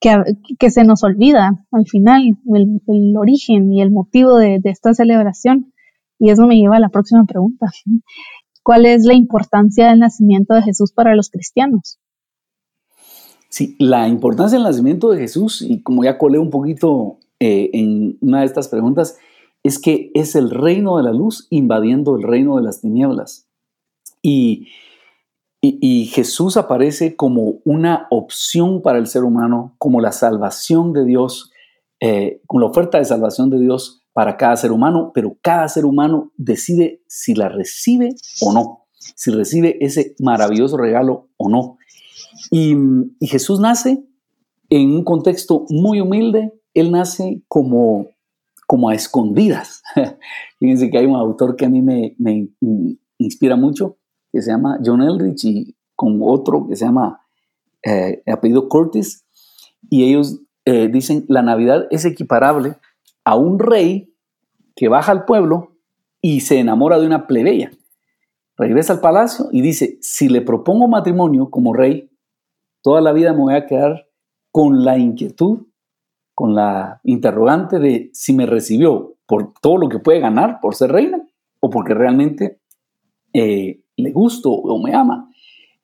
que, 0.00 0.70
se 0.70 0.84
nos 0.84 1.02
olvida 1.02 1.64
al 1.72 1.86
final 1.86 2.22
el, 2.54 3.16
origen 3.16 3.72
y 3.72 3.82
el 3.82 3.90
motivo 3.90 4.36
de, 4.36 4.60
esta 4.64 4.94
celebración. 4.94 5.72
Y 6.18 6.30
eso 6.30 6.46
me 6.46 6.56
lleva 6.56 6.76
a 6.76 6.80
la 6.80 6.88
próxima 6.88 7.24
pregunta. 7.24 7.66
¿Cuál 8.62 8.86
es 8.86 9.04
la 9.04 9.14
importancia 9.14 9.88
del 9.88 10.00
nacimiento 10.00 10.54
de 10.54 10.62
Jesús 10.62 10.92
para 10.92 11.14
los 11.14 11.30
cristianos? 11.30 11.98
Sí, 13.56 13.74
la 13.78 14.06
importancia 14.06 14.58
del 14.58 14.66
nacimiento 14.66 15.08
de 15.08 15.18
Jesús, 15.18 15.62
y 15.62 15.82
como 15.82 16.04
ya 16.04 16.18
colé 16.18 16.38
un 16.38 16.50
poquito 16.50 17.20
eh, 17.40 17.70
en 17.72 18.18
una 18.20 18.40
de 18.40 18.46
estas 18.46 18.68
preguntas, 18.68 19.16
es 19.62 19.78
que 19.78 20.10
es 20.12 20.34
el 20.34 20.50
reino 20.50 20.98
de 20.98 21.04
la 21.04 21.12
luz 21.12 21.46
invadiendo 21.48 22.16
el 22.16 22.22
reino 22.22 22.56
de 22.56 22.62
las 22.62 22.82
tinieblas. 22.82 23.48
Y 24.20 24.68
y, 25.80 26.06
Jesús 26.06 26.56
aparece 26.56 27.16
como 27.16 27.60
una 27.64 28.06
opción 28.10 28.82
para 28.82 28.98
el 28.98 29.06
ser 29.06 29.24
humano, 29.24 29.74
como 29.78 30.00
la 30.00 30.12
salvación 30.12 30.92
de 30.92 31.04
Dios, 31.04 31.50
eh, 32.00 32.42
como 32.46 32.60
la 32.60 32.66
oferta 32.66 32.98
de 32.98 33.04
salvación 33.04 33.50
de 33.50 33.58
Dios 33.58 34.02
para 34.12 34.36
cada 34.36 34.56
ser 34.56 34.70
humano, 34.70 35.12
pero 35.14 35.36
cada 35.42 35.68
ser 35.68 35.84
humano 35.84 36.30
decide 36.36 37.02
si 37.08 37.34
la 37.34 37.48
recibe 37.48 38.14
o 38.42 38.52
no, 38.52 38.86
si 38.92 39.30
recibe 39.30 39.78
ese 39.80 40.14
maravilloso 40.18 40.76
regalo 40.76 41.30
o 41.36 41.48
no. 41.48 41.78
Y, 42.50 42.76
Jesús 43.20 43.60
nace 43.60 44.04
en 44.68 44.90
un 44.90 45.04
contexto 45.04 45.64
muy 45.68 46.00
humilde, 46.00 46.52
Él 46.74 46.90
nace 46.90 47.42
como, 47.48 48.10
como 48.66 48.88
a 48.88 48.94
escondidas. 48.94 49.82
Fíjense 50.58 50.90
que 50.90 50.98
hay 50.98 51.06
un 51.06 51.16
autor 51.16 51.56
que 51.56 51.66
a 51.66 51.68
mí 51.68 51.82
me, 51.82 52.16
inspira 53.18 53.56
mucho, 53.56 53.96
que 54.32 54.42
se 54.42 54.50
llama 54.50 54.78
John 54.84 55.02
Elrich 55.02 55.44
y 55.44 55.76
con 55.94 56.20
otro 56.22 56.66
que 56.68 56.76
se 56.76 56.84
llama 56.84 57.20
eh, 57.82 58.22
apellido 58.26 58.68
Curtis, 58.68 59.24
y 59.88 60.04
ellos 60.04 60.42
eh, 60.64 60.88
dicen 60.88 61.24
la 61.28 61.42
Navidad 61.42 61.86
es 61.90 62.04
equiparable 62.04 62.76
a 63.24 63.36
un 63.36 63.58
rey 63.58 64.12
que 64.74 64.88
baja 64.88 65.12
al 65.12 65.24
pueblo 65.24 65.76
y 66.20 66.40
se 66.40 66.58
enamora 66.58 66.98
de 66.98 67.06
una 67.06 67.26
plebeya. 67.26 67.70
Regresa 68.56 68.94
al 68.94 69.00
palacio 69.00 69.48
y 69.52 69.60
dice, 69.60 69.98
si 70.00 70.28
le 70.28 70.40
propongo 70.40 70.88
matrimonio 70.88 71.50
como 71.50 71.72
rey, 71.72 72.10
toda 72.86 73.00
la 73.00 73.12
vida 73.12 73.32
me 73.32 73.40
voy 73.40 73.54
a 73.54 73.66
quedar 73.66 74.06
con 74.52 74.84
la 74.84 74.96
inquietud, 74.96 75.66
con 76.36 76.54
la 76.54 77.00
interrogante 77.02 77.80
de 77.80 78.10
si 78.12 78.32
me 78.32 78.46
recibió 78.46 79.16
por 79.26 79.54
todo 79.60 79.76
lo 79.76 79.88
que 79.88 79.98
puede 79.98 80.20
ganar 80.20 80.60
por 80.60 80.76
ser 80.76 80.92
reina 80.92 81.26
o 81.58 81.68
porque 81.68 81.94
realmente 81.94 82.60
eh, 83.32 83.82
le 83.96 84.12
gusto 84.12 84.52
o 84.52 84.80
me 84.80 84.94
ama. 84.94 85.28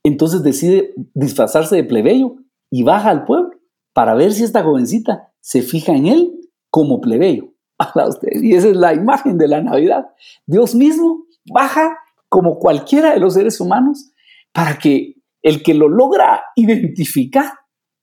Entonces 0.05 0.45
decide 0.45 0.95
disfrazarse 1.13 1.75
de 1.75 1.83
plebeyo 1.83 2.37
y 2.71 2.85
baja 2.85 3.11
al 3.11 3.25
pueblo 3.25 3.51
para 3.93 4.15
ver 4.15 4.33
si 4.33 4.45
esta 4.45 4.63
jovencita 4.63 5.33
se 5.41 5.63
fija 5.63 5.97
en 5.97 6.07
él 6.07 6.33
como 6.71 7.01
plebeyo. 7.01 7.49
Y 8.31 8.55
esa 8.55 8.69
es 8.69 8.77
la 8.77 8.95
imagen 8.95 9.39
de 9.39 9.49
la 9.49 9.61
Navidad. 9.61 10.07
Dios 10.47 10.77
mismo 10.77 11.25
baja 11.53 11.99
como 12.29 12.61
cualquiera 12.61 13.13
de 13.13 13.19
los 13.19 13.35
seres 13.35 13.61
humanos 13.61 14.13
para 14.53 14.79
que 14.79 15.17
el 15.43 15.63
que 15.63 15.75
lo 15.75 15.89
logra 15.89 16.43
identificar 16.57 17.53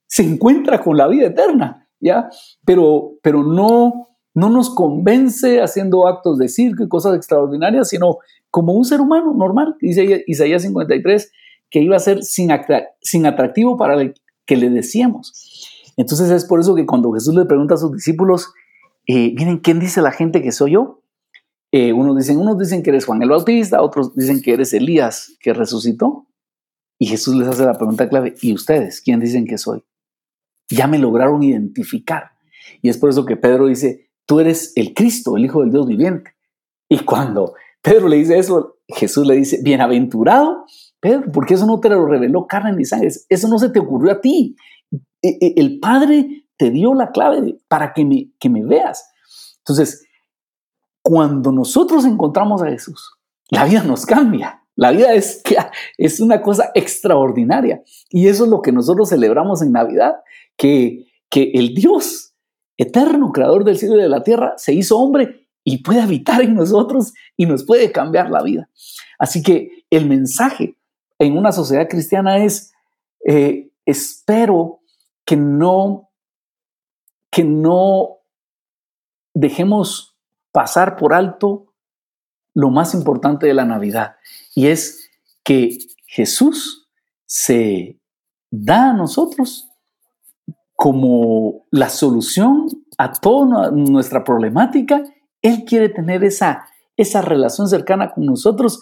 se 0.07 0.23
encuentra 0.23 0.81
con 0.81 0.97
la 0.97 1.07
vida 1.07 1.27
eterna, 1.27 1.87
¿ya? 1.99 2.29
Pero, 2.65 3.13
pero 3.21 3.43
no, 3.43 4.09
no 4.33 4.49
nos 4.49 4.69
convence 4.73 5.61
haciendo 5.61 6.07
actos 6.07 6.37
de 6.37 6.49
circo 6.49 6.83
y 6.83 6.89
cosas 6.89 7.15
extraordinarias, 7.15 7.89
sino 7.89 8.17
como 8.49 8.73
un 8.73 8.85
ser 8.85 9.01
humano 9.01 9.33
normal, 9.33 9.75
dice 9.79 10.23
Isaías 10.27 10.63
53, 10.63 11.31
que 11.69 11.81
iba 11.81 11.95
a 11.95 11.99
ser 11.99 12.23
sin, 12.23 12.49
sin 13.01 13.25
atractivo 13.25 13.77
para 13.77 14.01
el 14.01 14.15
que 14.45 14.57
le 14.57 14.69
decíamos. 14.69 15.93
Entonces 15.97 16.31
es 16.31 16.45
por 16.45 16.59
eso 16.59 16.73
que 16.75 16.85
cuando 16.85 17.11
Jesús 17.11 17.35
le 17.35 17.45
pregunta 17.45 17.75
a 17.75 17.77
sus 17.77 17.91
discípulos, 17.91 18.51
eh, 19.05 19.33
miren, 19.35 19.57
¿quién 19.57 19.79
dice 19.79 20.01
la 20.01 20.11
gente 20.11 20.41
que 20.41 20.51
soy 20.51 20.71
yo? 20.71 21.01
Eh, 21.71 21.93
unos, 21.93 22.17
dicen, 22.17 22.39
unos 22.39 22.57
dicen 22.57 22.81
que 22.81 22.89
eres 22.89 23.05
Juan 23.05 23.21
el 23.21 23.29
Bautista, 23.29 23.81
otros 23.81 24.15
dicen 24.15 24.41
que 24.41 24.53
eres 24.53 24.73
Elías 24.73 25.35
que 25.39 25.53
resucitó. 25.53 26.28
Y 26.99 27.07
Jesús 27.07 27.35
les 27.35 27.47
hace 27.47 27.65
la 27.65 27.77
pregunta 27.77 28.09
clave, 28.09 28.35
¿y 28.41 28.53
ustedes 28.53 29.01
quién 29.01 29.19
dicen 29.19 29.45
que 29.45 29.57
soy? 29.57 29.83
Ya 30.69 30.85
me 30.85 30.99
lograron 30.99 31.41
identificar. 31.41 32.31
Y 32.81 32.89
es 32.89 32.97
por 32.97 33.09
eso 33.09 33.25
que 33.25 33.37
Pedro 33.37 33.67
dice, 33.67 34.11
tú 34.25 34.39
eres 34.39 34.73
el 34.75 34.93
Cristo, 34.93 35.37
el 35.37 35.45
Hijo 35.45 35.61
del 35.61 35.71
Dios 35.71 35.87
viviente. 35.87 36.35
Y 36.89 36.99
cuando 36.99 37.53
Pedro 37.81 38.09
le 38.09 38.17
dice 38.17 38.37
eso, 38.37 38.77
Jesús 38.87 39.25
le 39.25 39.35
dice, 39.35 39.61
bienaventurado 39.63 40.65
Pedro, 40.99 41.31
porque 41.31 41.53
eso 41.53 41.65
no 41.65 41.79
te 41.79 41.89
lo 41.89 42.05
reveló 42.05 42.45
carne 42.45 42.73
ni 42.73 42.85
sangre, 42.85 43.09
eso 43.29 43.47
no 43.47 43.57
se 43.57 43.69
te 43.69 43.79
ocurrió 43.79 44.11
a 44.11 44.21
ti. 44.21 44.55
E, 45.21 45.37
e, 45.39 45.53
el 45.57 45.79
Padre 45.79 46.47
te 46.57 46.71
dio 46.71 46.93
la 46.93 47.11
clave 47.11 47.57
para 47.67 47.93
que 47.93 48.03
me, 48.03 48.31
que 48.39 48.49
me 48.49 48.65
veas. 48.65 49.09
Entonces, 49.59 50.05
cuando 51.01 51.51
nosotros 51.51 52.05
encontramos 52.05 52.61
a 52.61 52.69
Jesús, 52.69 53.13
la 53.49 53.65
vida 53.65 53.83
nos 53.83 54.05
cambia. 54.05 54.58
La 54.79 54.91
vida 54.91 55.13
es, 55.13 55.43
es 55.97 56.21
una 56.21 56.41
cosa 56.41 56.71
extraordinaria. 56.73 57.83
Y 58.09 58.29
eso 58.29 58.45
es 58.45 58.49
lo 58.49 58.61
que 58.61 58.71
nosotros 58.71 59.09
celebramos 59.09 59.61
en 59.61 59.73
Navidad, 59.73 60.15
que, 60.55 61.05
que 61.29 61.51
el 61.53 61.73
Dios 61.75 62.33
eterno, 62.77 63.33
creador 63.33 63.65
del 63.65 63.77
cielo 63.77 63.97
y 63.97 64.01
de 64.01 64.07
la 64.07 64.23
tierra, 64.23 64.53
se 64.55 64.73
hizo 64.73 64.97
hombre 64.97 65.47
y 65.65 65.83
puede 65.83 65.99
habitar 65.99 66.41
en 66.41 66.55
nosotros 66.55 67.13
y 67.35 67.45
nos 67.45 67.65
puede 67.65 67.91
cambiar 67.91 68.29
la 68.29 68.41
vida. 68.41 68.69
Así 69.17 69.43
que 69.43 69.83
el 69.89 70.07
mensaje 70.07 70.77
en 71.19 71.37
una 71.37 71.51
sociedad 71.51 71.89
cristiana 71.89 72.37
es, 72.45 72.71
eh, 73.27 73.69
espero 73.85 74.79
que 75.25 75.35
no, 75.35 76.09
que 77.29 77.43
no 77.43 78.19
dejemos 79.33 80.15
pasar 80.53 80.95
por 80.95 81.13
alto 81.13 81.68
lo 82.59 82.69
más 82.69 82.93
importante 82.93 83.47
de 83.47 83.53
la 83.53 83.65
Navidad, 83.65 84.15
y 84.53 84.67
es 84.67 85.09
que 85.43 85.77
Jesús 86.05 86.89
se 87.25 87.99
da 88.51 88.89
a 88.89 88.93
nosotros 88.93 89.69
como 90.75 91.65
la 91.71 91.89
solución 91.89 92.67
a 92.97 93.11
toda 93.11 93.71
nuestra 93.71 94.23
problemática. 94.23 95.03
Él 95.41 95.63
quiere 95.65 95.89
tener 95.89 96.23
esa, 96.23 96.65
esa 96.97 97.21
relación 97.21 97.67
cercana 97.67 98.11
con 98.11 98.25
nosotros 98.25 98.79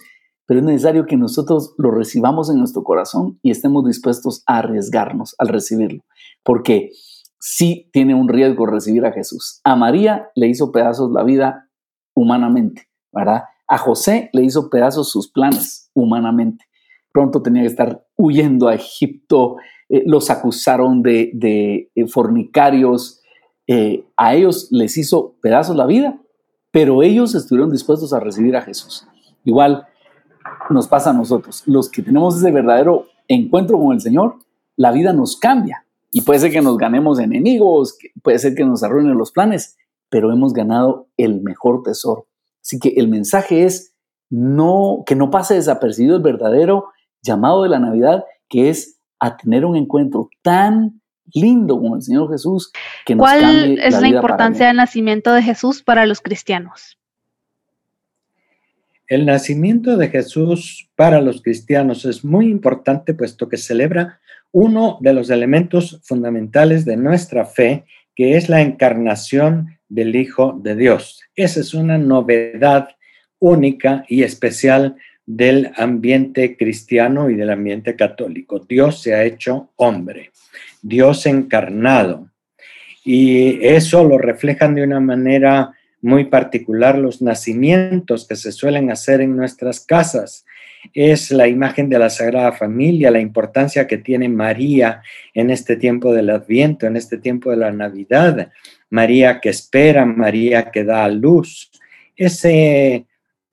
pero 0.47 0.61
es 0.61 0.65
necesario 0.65 1.05
que 1.05 1.17
nosotros 1.17 1.75
lo 1.77 1.91
recibamos 1.91 2.49
en 2.49 2.57
nuestro 2.57 2.83
corazón 2.83 3.37
y 3.43 3.51
estemos 3.51 3.85
dispuestos 3.85 4.43
a 4.47 4.59
arriesgarnos 4.59 5.35
al 5.37 5.49
recibirlo, 5.49 6.03
porque 6.41 6.91
sí 7.37 7.89
tiene 7.91 8.15
un 8.15 8.29
riesgo 8.29 8.65
recibir 8.65 9.05
a 9.05 9.11
Jesús. 9.11 9.59
A 9.65 9.75
María 9.75 10.29
le 10.35 10.47
hizo 10.47 10.71
pedazos 10.71 11.11
la 11.11 11.23
vida 11.23 11.69
humanamente, 12.15 12.87
¿verdad? 13.11 13.43
A 13.67 13.77
José 13.77 14.29
le 14.33 14.43
hizo 14.43 14.69
pedazos 14.69 15.11
sus 15.11 15.29
planes 15.29 15.89
humanamente. 15.93 16.65
Pronto 17.11 17.41
tenía 17.41 17.63
que 17.63 17.67
estar 17.67 18.05
huyendo 18.15 18.67
a 18.67 18.75
Egipto, 18.75 19.57
eh, 19.89 20.03
los 20.05 20.29
acusaron 20.29 21.01
de, 21.01 21.89
eh, 21.95 22.07
fornicarios, 22.07 23.21
eh, 23.67 24.05
a 24.15 24.35
ellos 24.35 24.69
les 24.71 24.97
hizo 24.97 25.35
pedazos 25.41 25.75
la 25.75 25.85
vida, 25.85 26.19
pero 26.71 27.03
ellos 27.03 27.35
estuvieron 27.35 27.71
dispuestos 27.71 28.13
a 28.13 28.19
recibir 28.19 28.55
a 28.55 28.61
Jesús. 28.61 29.05
Igual, 29.43 29.87
nos 30.69 30.87
pasa 30.87 31.09
a 31.09 31.13
nosotros. 31.13 31.63
Los 31.65 31.89
que 31.89 32.01
tenemos 32.01 32.37
ese 32.37 32.51
verdadero 32.51 33.07
encuentro 33.27 33.79
con 33.79 33.93
el 33.93 34.01
Señor, 34.01 34.35
la 34.75 34.91
vida 34.91 35.11
nos 35.11 35.37
cambia. 35.37 35.85
Y 36.11 36.21
puede 36.21 36.39
ser 36.39 36.51
que 36.51 36.61
nos 36.61 36.77
ganemos 36.77 37.19
enemigos, 37.19 37.97
puede 38.23 38.39
ser 38.39 38.55
que 38.55 38.63
nos 38.63 38.83
arruinen 38.83 39.17
los 39.17 39.31
planes, 39.31 39.77
pero 40.09 40.31
hemos 40.31 40.53
ganado 40.53 41.07
el 41.17 41.41
mejor 41.41 41.83
tesoro. 41.83 42.26
Así 42.67 42.79
que 42.79 42.89
el 42.97 43.07
mensaje 43.07 43.63
es 43.63 43.93
no, 44.29 45.03
que 45.05 45.15
no 45.15 45.31
pase 45.31 45.53
desapercibido 45.53 46.17
el 46.17 46.21
verdadero 46.21 46.89
llamado 47.21 47.63
de 47.63 47.69
la 47.69 47.79
Navidad, 47.79 48.25
que 48.49 48.69
es 48.69 48.99
a 49.19 49.37
tener 49.37 49.63
un 49.63 49.77
encuentro 49.77 50.29
tan 50.41 51.01
lindo 51.33 51.79
con 51.79 51.93
el 51.93 52.01
Señor 52.01 52.29
Jesús 52.29 52.73
que 53.05 53.15
nos 53.15 53.23
¿Cuál 53.23 53.79
es 53.79 54.01
la, 54.01 54.07
importancia 54.09 54.67
del 54.67 54.75
nacimiento 54.75 55.33
de 55.33 55.43
Jesús 55.43 55.81
para 55.81 56.05
los 56.05 56.19
cristianos? 56.19 56.99
El 59.07 59.25
nacimiento 59.25 59.95
de 59.95 60.09
Jesús 60.09 60.89
para 60.97 61.21
los 61.21 61.41
cristianos 61.41 62.03
es 62.03 62.25
muy 62.25 62.49
importante 62.49 63.13
puesto 63.13 63.47
que 63.47 63.55
celebra 63.55 64.19
uno 64.51 64.97
de 64.99 65.13
los 65.13 65.29
elementos 65.29 66.01
fundamentales 66.03 66.83
de 66.83 66.97
nuestra 66.97 67.45
fe, 67.45 67.85
que 68.13 68.35
es 68.35 68.49
la 68.49 68.61
encarnación 68.61 69.76
del 69.89 70.15
Hijo 70.15 70.59
de 70.61 70.75
Dios. 70.75 71.21
Esa 71.35 71.59
es 71.59 71.73
una 71.73 71.97
novedad 71.97 72.89
única 73.39 74.05
y 74.07 74.23
especial 74.23 74.95
del 75.25 75.71
ambiente 75.75 76.55
cristiano 76.55 77.29
y 77.29 77.35
del 77.35 77.49
ambiente 77.49 77.95
católico. 77.95 78.59
Dios 78.59 79.01
se 79.01 79.13
ha 79.13 79.23
hecho 79.25 79.71
hombre, 79.75 80.31
Dios 80.81 81.25
encarnado. 81.25 82.29
Y 83.03 83.65
eso 83.65 84.03
lo 84.03 84.17
reflejan 84.17 84.75
de 84.75 84.83
una 84.83 84.99
manera 84.99 85.73
muy 86.01 86.25
particular 86.25 86.97
los 86.97 87.21
nacimientos 87.21 88.27
que 88.27 88.35
se 88.35 88.51
suelen 88.51 88.91
hacer 88.91 89.21
en 89.21 89.35
nuestras 89.35 89.79
casas. 89.79 90.45
Es 90.93 91.31
la 91.31 91.47
imagen 91.47 91.89
de 91.89 91.99
la 91.99 92.09
Sagrada 92.09 92.51
Familia, 92.53 93.11
la 93.11 93.19
importancia 93.19 93.87
que 93.87 93.97
tiene 93.97 94.29
María 94.29 95.01
en 95.33 95.49
este 95.49 95.75
tiempo 95.75 96.13
del 96.13 96.29
Adviento, 96.29 96.87
en 96.87 96.95
este 96.95 97.17
tiempo 97.17 97.51
de 97.51 97.57
la 97.57 97.71
Navidad. 97.71 98.51
María 98.89 99.39
que 99.39 99.49
espera, 99.49 100.05
María 100.05 100.71
que 100.71 100.83
da 100.83 101.05
a 101.05 101.09
luz. 101.09 101.71
Ese 102.15 103.05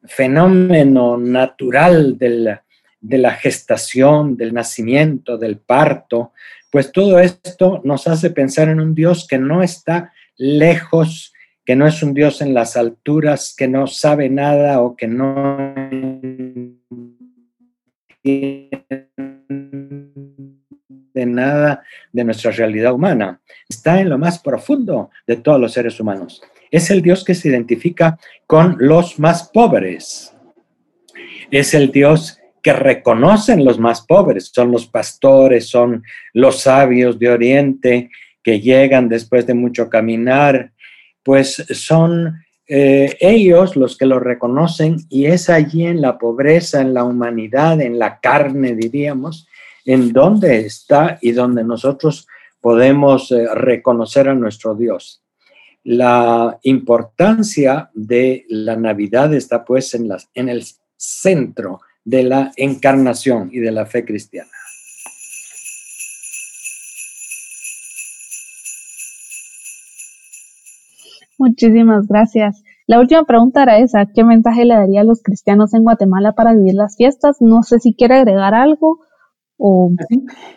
fenómeno 0.04 1.16
natural 1.16 2.18
de 2.18 3.18
la 3.18 3.32
gestación, 3.32 4.36
del 4.36 4.54
nacimiento, 4.54 5.38
del 5.38 5.58
parto, 5.58 6.32
pues 6.70 6.92
todo 6.92 7.18
esto 7.18 7.80
nos 7.84 8.06
hace 8.06 8.30
pensar 8.30 8.68
en 8.68 8.80
un 8.80 8.94
Dios 8.94 9.26
que 9.28 9.38
no 9.38 9.62
está 9.62 10.12
lejos 10.36 11.34
que 11.64 11.76
no 11.76 11.86
es 11.86 12.02
un 12.02 12.12
Dios 12.12 12.42
en 12.42 12.52
las 12.52 12.76
alturas, 12.76 13.54
que 13.56 13.68
no 13.68 13.86
sabe 13.86 14.28
nada 14.28 14.82
o 14.82 14.96
que 14.96 15.06
no 15.06 15.74
de 21.14 21.26
nada 21.26 21.82
de 22.12 22.24
nuestra 22.24 22.50
realidad 22.50 22.92
humana. 22.92 23.40
Está 23.68 24.00
en 24.00 24.10
lo 24.10 24.18
más 24.18 24.38
profundo 24.38 25.10
de 25.26 25.36
todos 25.36 25.60
los 25.60 25.72
seres 25.72 25.98
humanos. 25.98 26.42
Es 26.70 26.90
el 26.90 27.00
Dios 27.00 27.24
que 27.24 27.34
se 27.34 27.48
identifica 27.48 28.18
con 28.46 28.76
los 28.78 29.18
más 29.18 29.48
pobres. 29.48 30.34
Es 31.50 31.72
el 31.72 31.92
Dios 31.92 32.38
que 32.62 32.72
reconocen 32.72 33.64
los 33.64 33.78
más 33.78 34.02
pobres. 34.02 34.50
Son 34.52 34.72
los 34.72 34.86
pastores, 34.86 35.68
son 35.68 36.02
los 36.32 36.60
sabios 36.60 37.18
de 37.18 37.30
Oriente 37.30 38.10
que 38.42 38.60
llegan 38.60 39.08
después 39.08 39.46
de 39.46 39.54
mucho 39.54 39.88
caminar 39.88 40.72
pues 41.24 41.64
son 41.70 42.44
eh, 42.68 43.16
ellos 43.18 43.74
los 43.74 43.98
que 43.98 44.06
lo 44.06 44.20
reconocen 44.20 44.98
y 45.08 45.26
es 45.26 45.50
allí 45.50 45.84
en 45.86 46.00
la 46.00 46.18
pobreza, 46.18 46.80
en 46.80 46.94
la 46.94 47.02
humanidad, 47.02 47.80
en 47.80 47.98
la 47.98 48.20
carne, 48.20 48.74
diríamos, 48.74 49.48
en 49.84 50.12
donde 50.12 50.60
está 50.60 51.18
y 51.20 51.32
donde 51.32 51.64
nosotros 51.64 52.26
podemos 52.60 53.30
eh, 53.30 53.46
reconocer 53.54 54.28
a 54.28 54.34
nuestro 54.34 54.74
Dios. 54.74 55.22
La 55.82 56.58
importancia 56.62 57.90
de 57.92 58.46
la 58.48 58.76
Navidad 58.76 59.34
está 59.34 59.64
pues 59.64 59.94
en, 59.94 60.08
en 60.34 60.48
el 60.48 60.64
centro 60.96 61.80
de 62.04 62.22
la 62.22 62.52
encarnación 62.56 63.50
y 63.52 63.58
de 63.58 63.70
la 63.70 63.84
fe 63.84 64.04
cristiana. 64.04 64.50
Muchísimas 71.38 72.06
gracias. 72.06 72.62
La 72.86 73.00
última 73.00 73.24
pregunta 73.24 73.62
era 73.62 73.78
esa, 73.78 74.06
¿qué 74.06 74.24
mensaje 74.24 74.64
le 74.64 74.74
daría 74.74 75.00
a 75.00 75.04
los 75.04 75.22
cristianos 75.22 75.74
en 75.74 75.82
Guatemala 75.82 76.32
para 76.32 76.54
vivir 76.54 76.74
las 76.74 76.96
fiestas? 76.96 77.38
No 77.40 77.62
sé 77.62 77.78
si 77.80 77.94
quiere 77.94 78.16
agregar 78.16 78.54
algo 78.54 79.00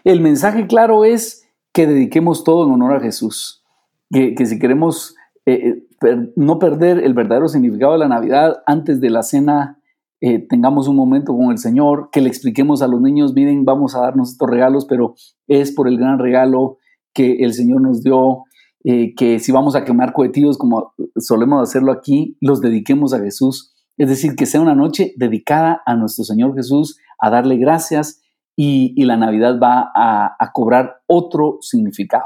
El 0.03 0.21
mensaje 0.21 0.67
claro 0.67 1.05
es 1.05 1.47
que 1.73 1.88
dediquemos 1.88 2.43
todo 2.43 2.65
en 2.65 2.71
honor 2.73 2.95
a 2.95 2.99
Jesús, 2.99 3.63
que, 4.12 4.36
si 4.45 4.60
queremos 4.60 5.15
eh, 5.45 5.83
eh, 6.05 6.31
no 6.36 6.60
perder 6.60 6.99
el 6.99 7.13
verdadero 7.13 7.47
significado 7.47 7.93
de 7.93 7.99
la 7.99 8.07
Navidad 8.07 8.63
antes 8.65 8.99
de 8.99 9.10
la 9.10 9.23
cena, 9.23 9.79
eh, 10.19 10.39
tengamos 10.39 10.88
un 10.88 10.95
momento 10.95 11.36
con 11.36 11.51
el 11.51 11.60
Señor, 11.60 12.10
que 12.12 12.21
le 12.21 12.29
expliquemos 12.29 12.81
a 12.81 12.88
los 12.88 12.99
niños, 13.01 13.33
miren, 13.33 13.65
vamos 13.65 13.95
a 13.95 14.01
darnos 14.01 14.31
estos 14.31 14.49
regalos, 14.49 14.86
pero 14.86 15.13
es 15.47 15.71
por 15.71 15.88
el 15.88 15.97
gran 15.97 16.17
regalo 16.17 16.77
que 17.13 17.43
el 17.43 17.53
Señor 17.53 17.81
nos 17.81 18.01
dio 18.01 18.45
eh, 18.83 19.15
que 19.15 19.39
si 19.39 19.51
vamos 19.51 19.75
a 19.75 19.83
quemar 19.83 20.13
cohetillos 20.13 20.57
como 20.57 20.93
solemos 21.17 21.62
hacerlo 21.62 21.91
aquí, 21.91 22.38
los 22.39 22.62
dediquemos 22.62 23.13
a 23.13 23.19
Jesús. 23.19 23.73
Es 23.97 24.07
decir, 24.10 24.36
que 24.36 24.45
sea 24.45 24.62
una 24.62 24.75
noche 24.75 25.13
dedicada 25.17 25.81
a 25.86 25.95
nuestro 25.95 26.23
Señor 26.23 26.55
Jesús, 26.55 26.97
a 27.19 27.29
darle 27.29 27.57
gracias 27.57 28.21
y, 28.59 29.05
la 29.05 29.17
Navidad 29.17 29.59
va 29.61 29.91
a, 29.93 30.51
cobrar 30.51 31.01
otro 31.05 31.59
significado. 31.61 32.25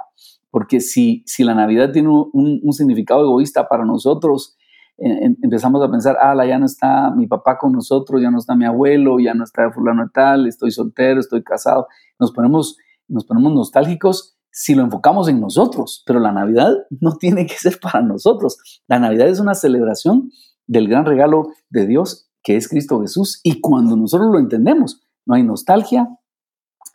Porque 0.49 0.79
si, 0.79 1.23
si 1.25 1.43
la 1.43 1.53
Navidad 1.53 1.91
tiene 1.91 2.09
un, 2.09 2.73
significado 2.73 3.21
egoísta 3.21 3.67
para 3.67 3.83
nosotros, 3.85 4.57
empezamos 4.97 5.83
a 5.83 5.91
pensar, 5.91 6.17
ah, 6.21 6.33
ya 6.45 6.57
no 6.57 6.65
está 6.65 7.11
mi 7.11 7.27
papá 7.27 7.57
con 7.57 7.73
nosotros, 7.73 8.21
ya 8.21 8.31
no 8.31 8.37
está 8.37 8.55
mi 8.55 8.65
abuelo, 8.65 9.19
ya 9.19 9.33
no 9.33 9.43
está 9.43 9.69
fulano 9.71 10.09
tal, 10.13 10.47
estoy 10.47 10.71
soltero, 10.71 11.19
estoy 11.19 11.43
casado. 11.43 11.87
Nos 12.17 12.31
ponemos, 12.31 12.77
nos 13.09 13.25
ponemos 13.25 13.53
nostálgicos 13.53 14.37
si 14.53 14.73
lo 14.73 14.83
enfocamos 14.83 15.27
en 15.27 15.41
nosotros, 15.41 16.03
pero 16.05 16.19
la 16.19 16.31
Navidad 16.31 16.73
no 17.01 17.15
tiene 17.19 17.45
que 17.45 17.55
ser 17.55 17.77
para 17.79 18.01
nosotros. 18.01 18.57
La 18.87 18.99
Navidad 18.99 19.27
es 19.27 19.41
una 19.41 19.53
celebración 19.55 20.31
del 20.65 20.87
gran 20.87 21.05
regalo 21.05 21.49
de 21.69 21.87
Dios 21.87 22.29
que 22.43 22.55
es 22.55 22.69
Cristo 22.69 23.01
Jesús 23.01 23.39
y 23.43 23.59
cuando 23.59 23.95
nosotros 23.95 24.31
lo 24.31 24.39
entendemos, 24.39 25.01
no 25.25 25.35
hay 25.35 25.43
nostalgia, 25.43 26.07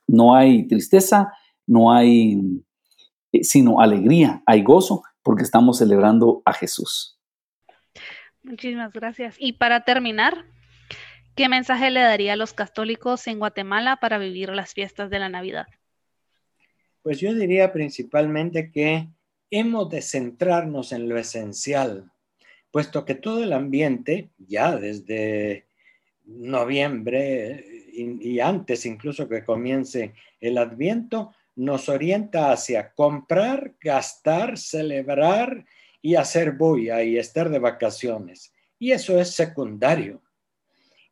no 0.07 0.35
hay 0.35 0.66
tristeza, 0.66 1.33
no 1.66 1.92
hay 1.92 2.38
eh, 3.33 3.45
sino 3.45 3.81
alegría, 3.81 4.42
hay 4.47 4.62
gozo 4.62 5.03
porque 5.23 5.42
estamos 5.42 5.79
celebrando 5.79 6.42
a 6.45 6.53
Jesús. 6.53 7.19
Muchísimas 8.42 8.92
gracias. 8.92 9.35
Y 9.38 9.55
para 9.55 9.85
terminar, 9.85 10.45
¿qué 11.35 11.49
mensaje 11.49 11.90
le 11.90 12.01
daría 12.01 12.35
a 12.35 12.37
los 12.37 12.53
católicos 12.53 13.27
en 13.27 13.40
Guatemala 13.40 13.97
para 13.97 14.19
vivir 14.19 14.51
las 14.51 14.73
fiestas 14.73 15.11
de 15.11 15.19
la 15.19 15.29
Navidad? 15.29 15.66
Pues 17.03 17.19
yo 17.21 17.35
diría 17.35 17.73
principalmente 17.73 18.71
que 18.71 19.09
hemos 19.51 19.90
de 19.90 20.03
centrarnos 20.03 20.92
en 20.92 21.09
lo 21.09 21.19
esencial, 21.19 22.12
puesto 22.71 23.05
que 23.05 23.14
todo 23.14 23.42
el 23.42 23.53
ambiente, 23.53 24.31
ya 24.38 24.77
desde 24.77 25.66
noviembre 26.25 27.76
y, 27.97 28.41
antes 28.41 28.87
incluso 28.87 29.29
que 29.29 29.45
comience 29.45 30.15
el 30.41 30.59
adviento, 30.59 31.35
nos 31.57 31.89
orienta 31.89 32.53
hacia 32.53 32.93
comprar, 32.93 33.75
gastar, 33.81 34.59
celebrar 34.59 35.65
y 36.03 36.15
hacer 36.15 36.53
bulla 36.53 37.03
y 37.03 37.17
estar 37.17 37.49
de 37.49 37.59
vacaciones. 37.59 38.53
Y 38.79 38.93
eso 38.93 39.19
es 39.19 39.31
secundario. 39.31 40.23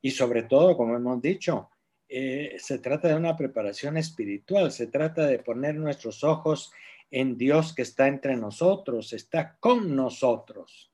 Y 0.02 0.10
sobre 0.10 0.42
todo, 0.42 0.76
como 0.76 0.96
hemos 0.96 1.20
dicho, 1.22 1.70
eh, 2.08 2.56
se 2.58 2.78
trata 2.78 3.08
de 3.08 3.16
una 3.16 3.36
preparación 3.36 3.96
espiritual, 3.96 4.70
se 4.70 4.86
trata 4.86 5.26
de 5.26 5.38
poner 5.38 5.74
nuestros 5.76 6.22
ojos 6.22 6.72
en 7.10 7.38
Dios 7.38 7.74
que 7.74 7.82
está 7.82 8.06
entre 8.06 8.36
nosotros, 8.36 9.12
está 9.12 9.56
con 9.58 9.96
nosotros. 9.96 10.92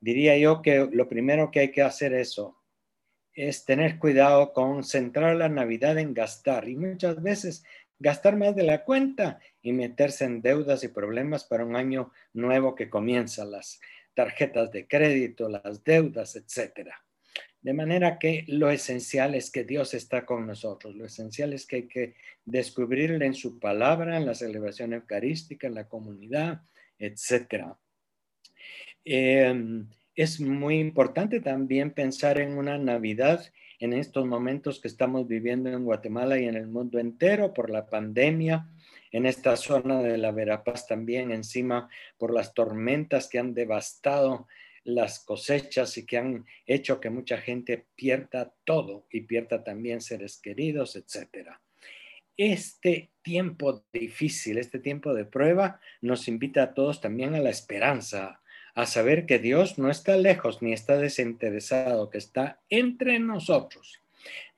Diría 0.00 0.36
yo 0.36 0.62
que 0.62 0.88
lo 0.92 1.08
primero 1.08 1.50
que 1.50 1.60
hay 1.60 1.70
que 1.70 1.82
hacer 1.82 2.14
eso 2.14 2.59
es 3.34 3.64
tener 3.64 3.98
cuidado 3.98 4.52
con 4.52 4.84
centrar 4.84 5.36
la 5.36 5.48
Navidad 5.48 5.98
en 5.98 6.14
gastar 6.14 6.68
y 6.68 6.76
muchas 6.76 7.22
veces 7.22 7.64
gastar 7.98 8.36
más 8.36 8.56
de 8.56 8.64
la 8.64 8.84
cuenta 8.84 9.38
y 9.62 9.72
meterse 9.72 10.24
en 10.24 10.42
deudas 10.42 10.82
y 10.82 10.88
problemas 10.88 11.44
para 11.44 11.64
un 11.64 11.76
año 11.76 12.10
nuevo 12.32 12.74
que 12.74 12.90
comienza, 12.90 13.44
las 13.44 13.80
tarjetas 14.14 14.72
de 14.72 14.88
crédito, 14.88 15.48
las 15.48 15.84
deudas, 15.84 16.34
etcétera. 16.34 17.04
De 17.62 17.74
manera 17.74 18.18
que 18.18 18.44
lo 18.48 18.70
esencial 18.70 19.34
es 19.34 19.50
que 19.50 19.64
Dios 19.64 19.92
está 19.92 20.24
con 20.24 20.46
nosotros, 20.46 20.96
lo 20.96 21.04
esencial 21.04 21.52
es 21.52 21.66
que 21.66 21.76
hay 21.76 21.88
que 21.88 22.14
descubrirle 22.44 23.26
en 23.26 23.34
su 23.34 23.58
palabra, 23.58 24.16
en 24.16 24.24
la 24.24 24.34
celebración 24.34 24.94
eucarística, 24.94 25.66
en 25.66 25.74
la 25.74 25.86
comunidad, 25.86 26.62
etc. 26.98 27.76
es 30.22 30.38
muy 30.38 30.78
importante 30.78 31.40
también 31.40 31.92
pensar 31.92 32.38
en 32.38 32.58
una 32.58 32.76
Navidad 32.76 33.50
en 33.78 33.94
estos 33.94 34.26
momentos 34.26 34.78
que 34.78 34.88
estamos 34.88 35.26
viviendo 35.26 35.70
en 35.70 35.82
Guatemala 35.82 36.38
y 36.38 36.44
en 36.44 36.56
el 36.56 36.66
mundo 36.66 36.98
entero 36.98 37.54
por 37.54 37.70
la 37.70 37.88
pandemia, 37.88 38.68
en 39.12 39.24
esta 39.24 39.56
zona 39.56 40.02
de 40.02 40.18
la 40.18 40.30
Verapaz 40.30 40.86
también, 40.86 41.30
encima 41.30 41.88
por 42.18 42.34
las 42.34 42.52
tormentas 42.52 43.30
que 43.30 43.38
han 43.38 43.54
devastado 43.54 44.46
las 44.84 45.20
cosechas 45.20 45.96
y 45.96 46.04
que 46.04 46.18
han 46.18 46.44
hecho 46.66 47.00
que 47.00 47.08
mucha 47.08 47.38
gente 47.38 47.86
pierda 47.94 48.52
todo 48.64 49.06
y 49.10 49.22
pierda 49.22 49.64
también 49.64 50.02
seres 50.02 50.38
queridos, 50.38 50.96
etc. 50.96 51.48
Este 52.36 53.08
tiempo 53.22 53.86
difícil, 53.90 54.58
este 54.58 54.80
tiempo 54.80 55.14
de 55.14 55.24
prueba, 55.24 55.80
nos 56.02 56.28
invita 56.28 56.62
a 56.62 56.74
todos 56.74 57.00
también 57.00 57.34
a 57.34 57.40
la 57.40 57.48
esperanza, 57.48 58.39
a 58.74 58.86
saber 58.86 59.26
que 59.26 59.38
Dios 59.38 59.78
no 59.78 59.90
está 59.90 60.16
lejos 60.16 60.62
ni 60.62 60.72
está 60.72 60.96
desinteresado, 60.96 62.10
que 62.10 62.18
está 62.18 62.60
entre 62.68 63.18
nosotros. 63.18 64.00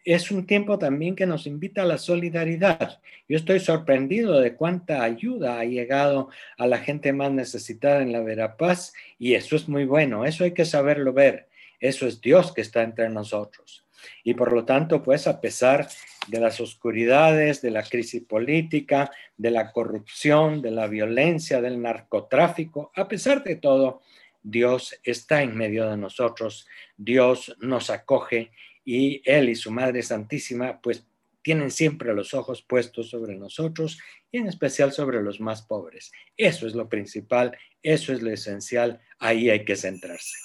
Es 0.04 0.30
un 0.30 0.46
tiempo 0.46 0.78
también 0.78 1.14
que 1.14 1.26
nos 1.26 1.46
invita 1.46 1.82
a 1.82 1.86
la 1.86 1.98
solidaridad. 1.98 3.00
Yo 3.28 3.36
estoy 3.36 3.60
sorprendido 3.60 4.40
de 4.40 4.54
cuánta 4.54 5.04
ayuda 5.04 5.60
ha 5.60 5.64
llegado 5.64 6.28
a 6.58 6.66
la 6.66 6.78
gente 6.78 7.12
más 7.12 7.30
necesitada 7.30 8.02
en 8.02 8.10
la 8.10 8.20
Verapaz 8.20 8.92
y 9.18 9.34
eso 9.34 9.54
es 9.54 9.68
muy 9.68 9.84
bueno, 9.84 10.24
eso 10.24 10.42
hay 10.44 10.52
que 10.52 10.64
saberlo 10.64 11.12
ver. 11.12 11.48
Eso 11.78 12.06
es 12.06 12.20
Dios 12.20 12.52
que 12.52 12.60
está 12.60 12.82
entre 12.82 13.08
nosotros. 13.08 13.84
Y 14.24 14.34
por 14.34 14.52
lo 14.52 14.64
tanto, 14.64 15.02
pues 15.02 15.26
a 15.26 15.40
pesar 15.40 15.88
de 16.28 16.40
las 16.40 16.60
oscuridades, 16.60 17.62
de 17.62 17.70
la 17.70 17.82
crisis 17.82 18.22
política, 18.22 19.10
de 19.36 19.50
la 19.50 19.72
corrupción, 19.72 20.62
de 20.62 20.70
la 20.70 20.86
violencia, 20.86 21.60
del 21.60 21.80
narcotráfico, 21.80 22.92
a 22.94 23.08
pesar 23.08 23.42
de 23.42 23.56
todo, 23.56 24.02
Dios 24.42 24.98
está 25.04 25.42
en 25.42 25.56
medio 25.56 25.88
de 25.88 25.96
nosotros, 25.96 26.66
Dios 26.96 27.56
nos 27.60 27.90
acoge 27.90 28.50
y 28.84 29.22
Él 29.24 29.48
y 29.48 29.54
su 29.54 29.70
Madre 29.70 30.02
Santísima 30.02 30.80
pues 30.80 31.06
tienen 31.42 31.70
siempre 31.70 32.14
los 32.14 32.34
ojos 32.34 32.62
puestos 32.62 33.10
sobre 33.10 33.36
nosotros 33.36 33.98
y 34.30 34.38
en 34.38 34.48
especial 34.48 34.92
sobre 34.92 35.22
los 35.22 35.40
más 35.40 35.62
pobres. 35.62 36.12
Eso 36.36 36.66
es 36.66 36.74
lo 36.74 36.88
principal, 36.88 37.56
eso 37.82 38.12
es 38.12 38.22
lo 38.22 38.30
esencial, 38.30 39.00
ahí 39.18 39.50
hay 39.50 39.64
que 39.64 39.76
centrarse. 39.76 40.36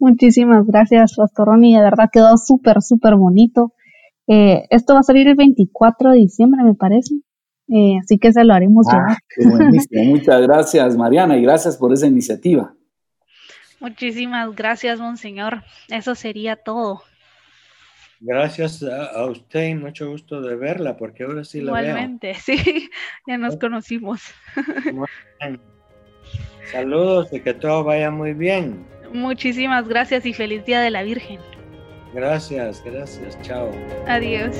Muchísimas 0.00 0.66
gracias, 0.66 1.14
Pastor 1.14 1.48
Ronnie. 1.48 1.76
De 1.76 1.84
verdad 1.84 2.08
quedó 2.10 2.36
súper, 2.38 2.80
súper 2.80 3.16
bonito. 3.16 3.74
Eh, 4.26 4.66
esto 4.70 4.94
va 4.94 5.00
a 5.00 5.02
salir 5.02 5.28
el 5.28 5.36
24 5.36 6.12
de 6.12 6.18
diciembre, 6.18 6.64
me 6.64 6.74
parece. 6.74 7.14
Eh, 7.68 7.98
así 8.02 8.18
que 8.18 8.32
se 8.32 8.42
lo 8.42 8.54
haremos 8.54 8.86
ah, 8.90 9.16
Muchas 10.06 10.42
gracias, 10.42 10.96
Mariana, 10.96 11.36
y 11.36 11.42
gracias 11.42 11.76
por 11.76 11.92
esa 11.92 12.06
iniciativa. 12.06 12.74
Muchísimas 13.78 14.54
gracias, 14.56 14.98
Monseñor. 15.00 15.62
Eso 15.88 16.14
sería 16.14 16.56
todo. 16.56 17.02
Gracias 18.20 18.82
a, 18.82 19.24
usted 19.26 19.68
y 19.68 19.74
mucho 19.74 20.10
gusto 20.10 20.40
de 20.40 20.54
verla, 20.56 20.96
porque 20.96 21.24
ahora 21.24 21.44
sí 21.44 21.60
la 21.60 21.72
veo. 21.72 21.82
Igualmente, 21.82 22.34
sí, 22.40 22.90
ya 23.26 23.36
nos 23.36 23.56
conocimos. 23.56 24.22
Saludos 26.72 27.32
y 27.32 27.40
que 27.40 27.54
todo 27.54 27.84
vaya 27.84 28.10
muy 28.10 28.32
bien. 28.32 28.86
Muchísimas 29.12 29.88
gracias 29.88 30.24
y 30.26 30.32
feliz 30.32 30.64
Día 30.64 30.80
de 30.80 30.90
la 30.90 31.02
Virgen. 31.02 31.40
Gracias, 32.12 32.82
gracias, 32.84 33.40
chao. 33.42 33.70
Adiós. 34.06 34.56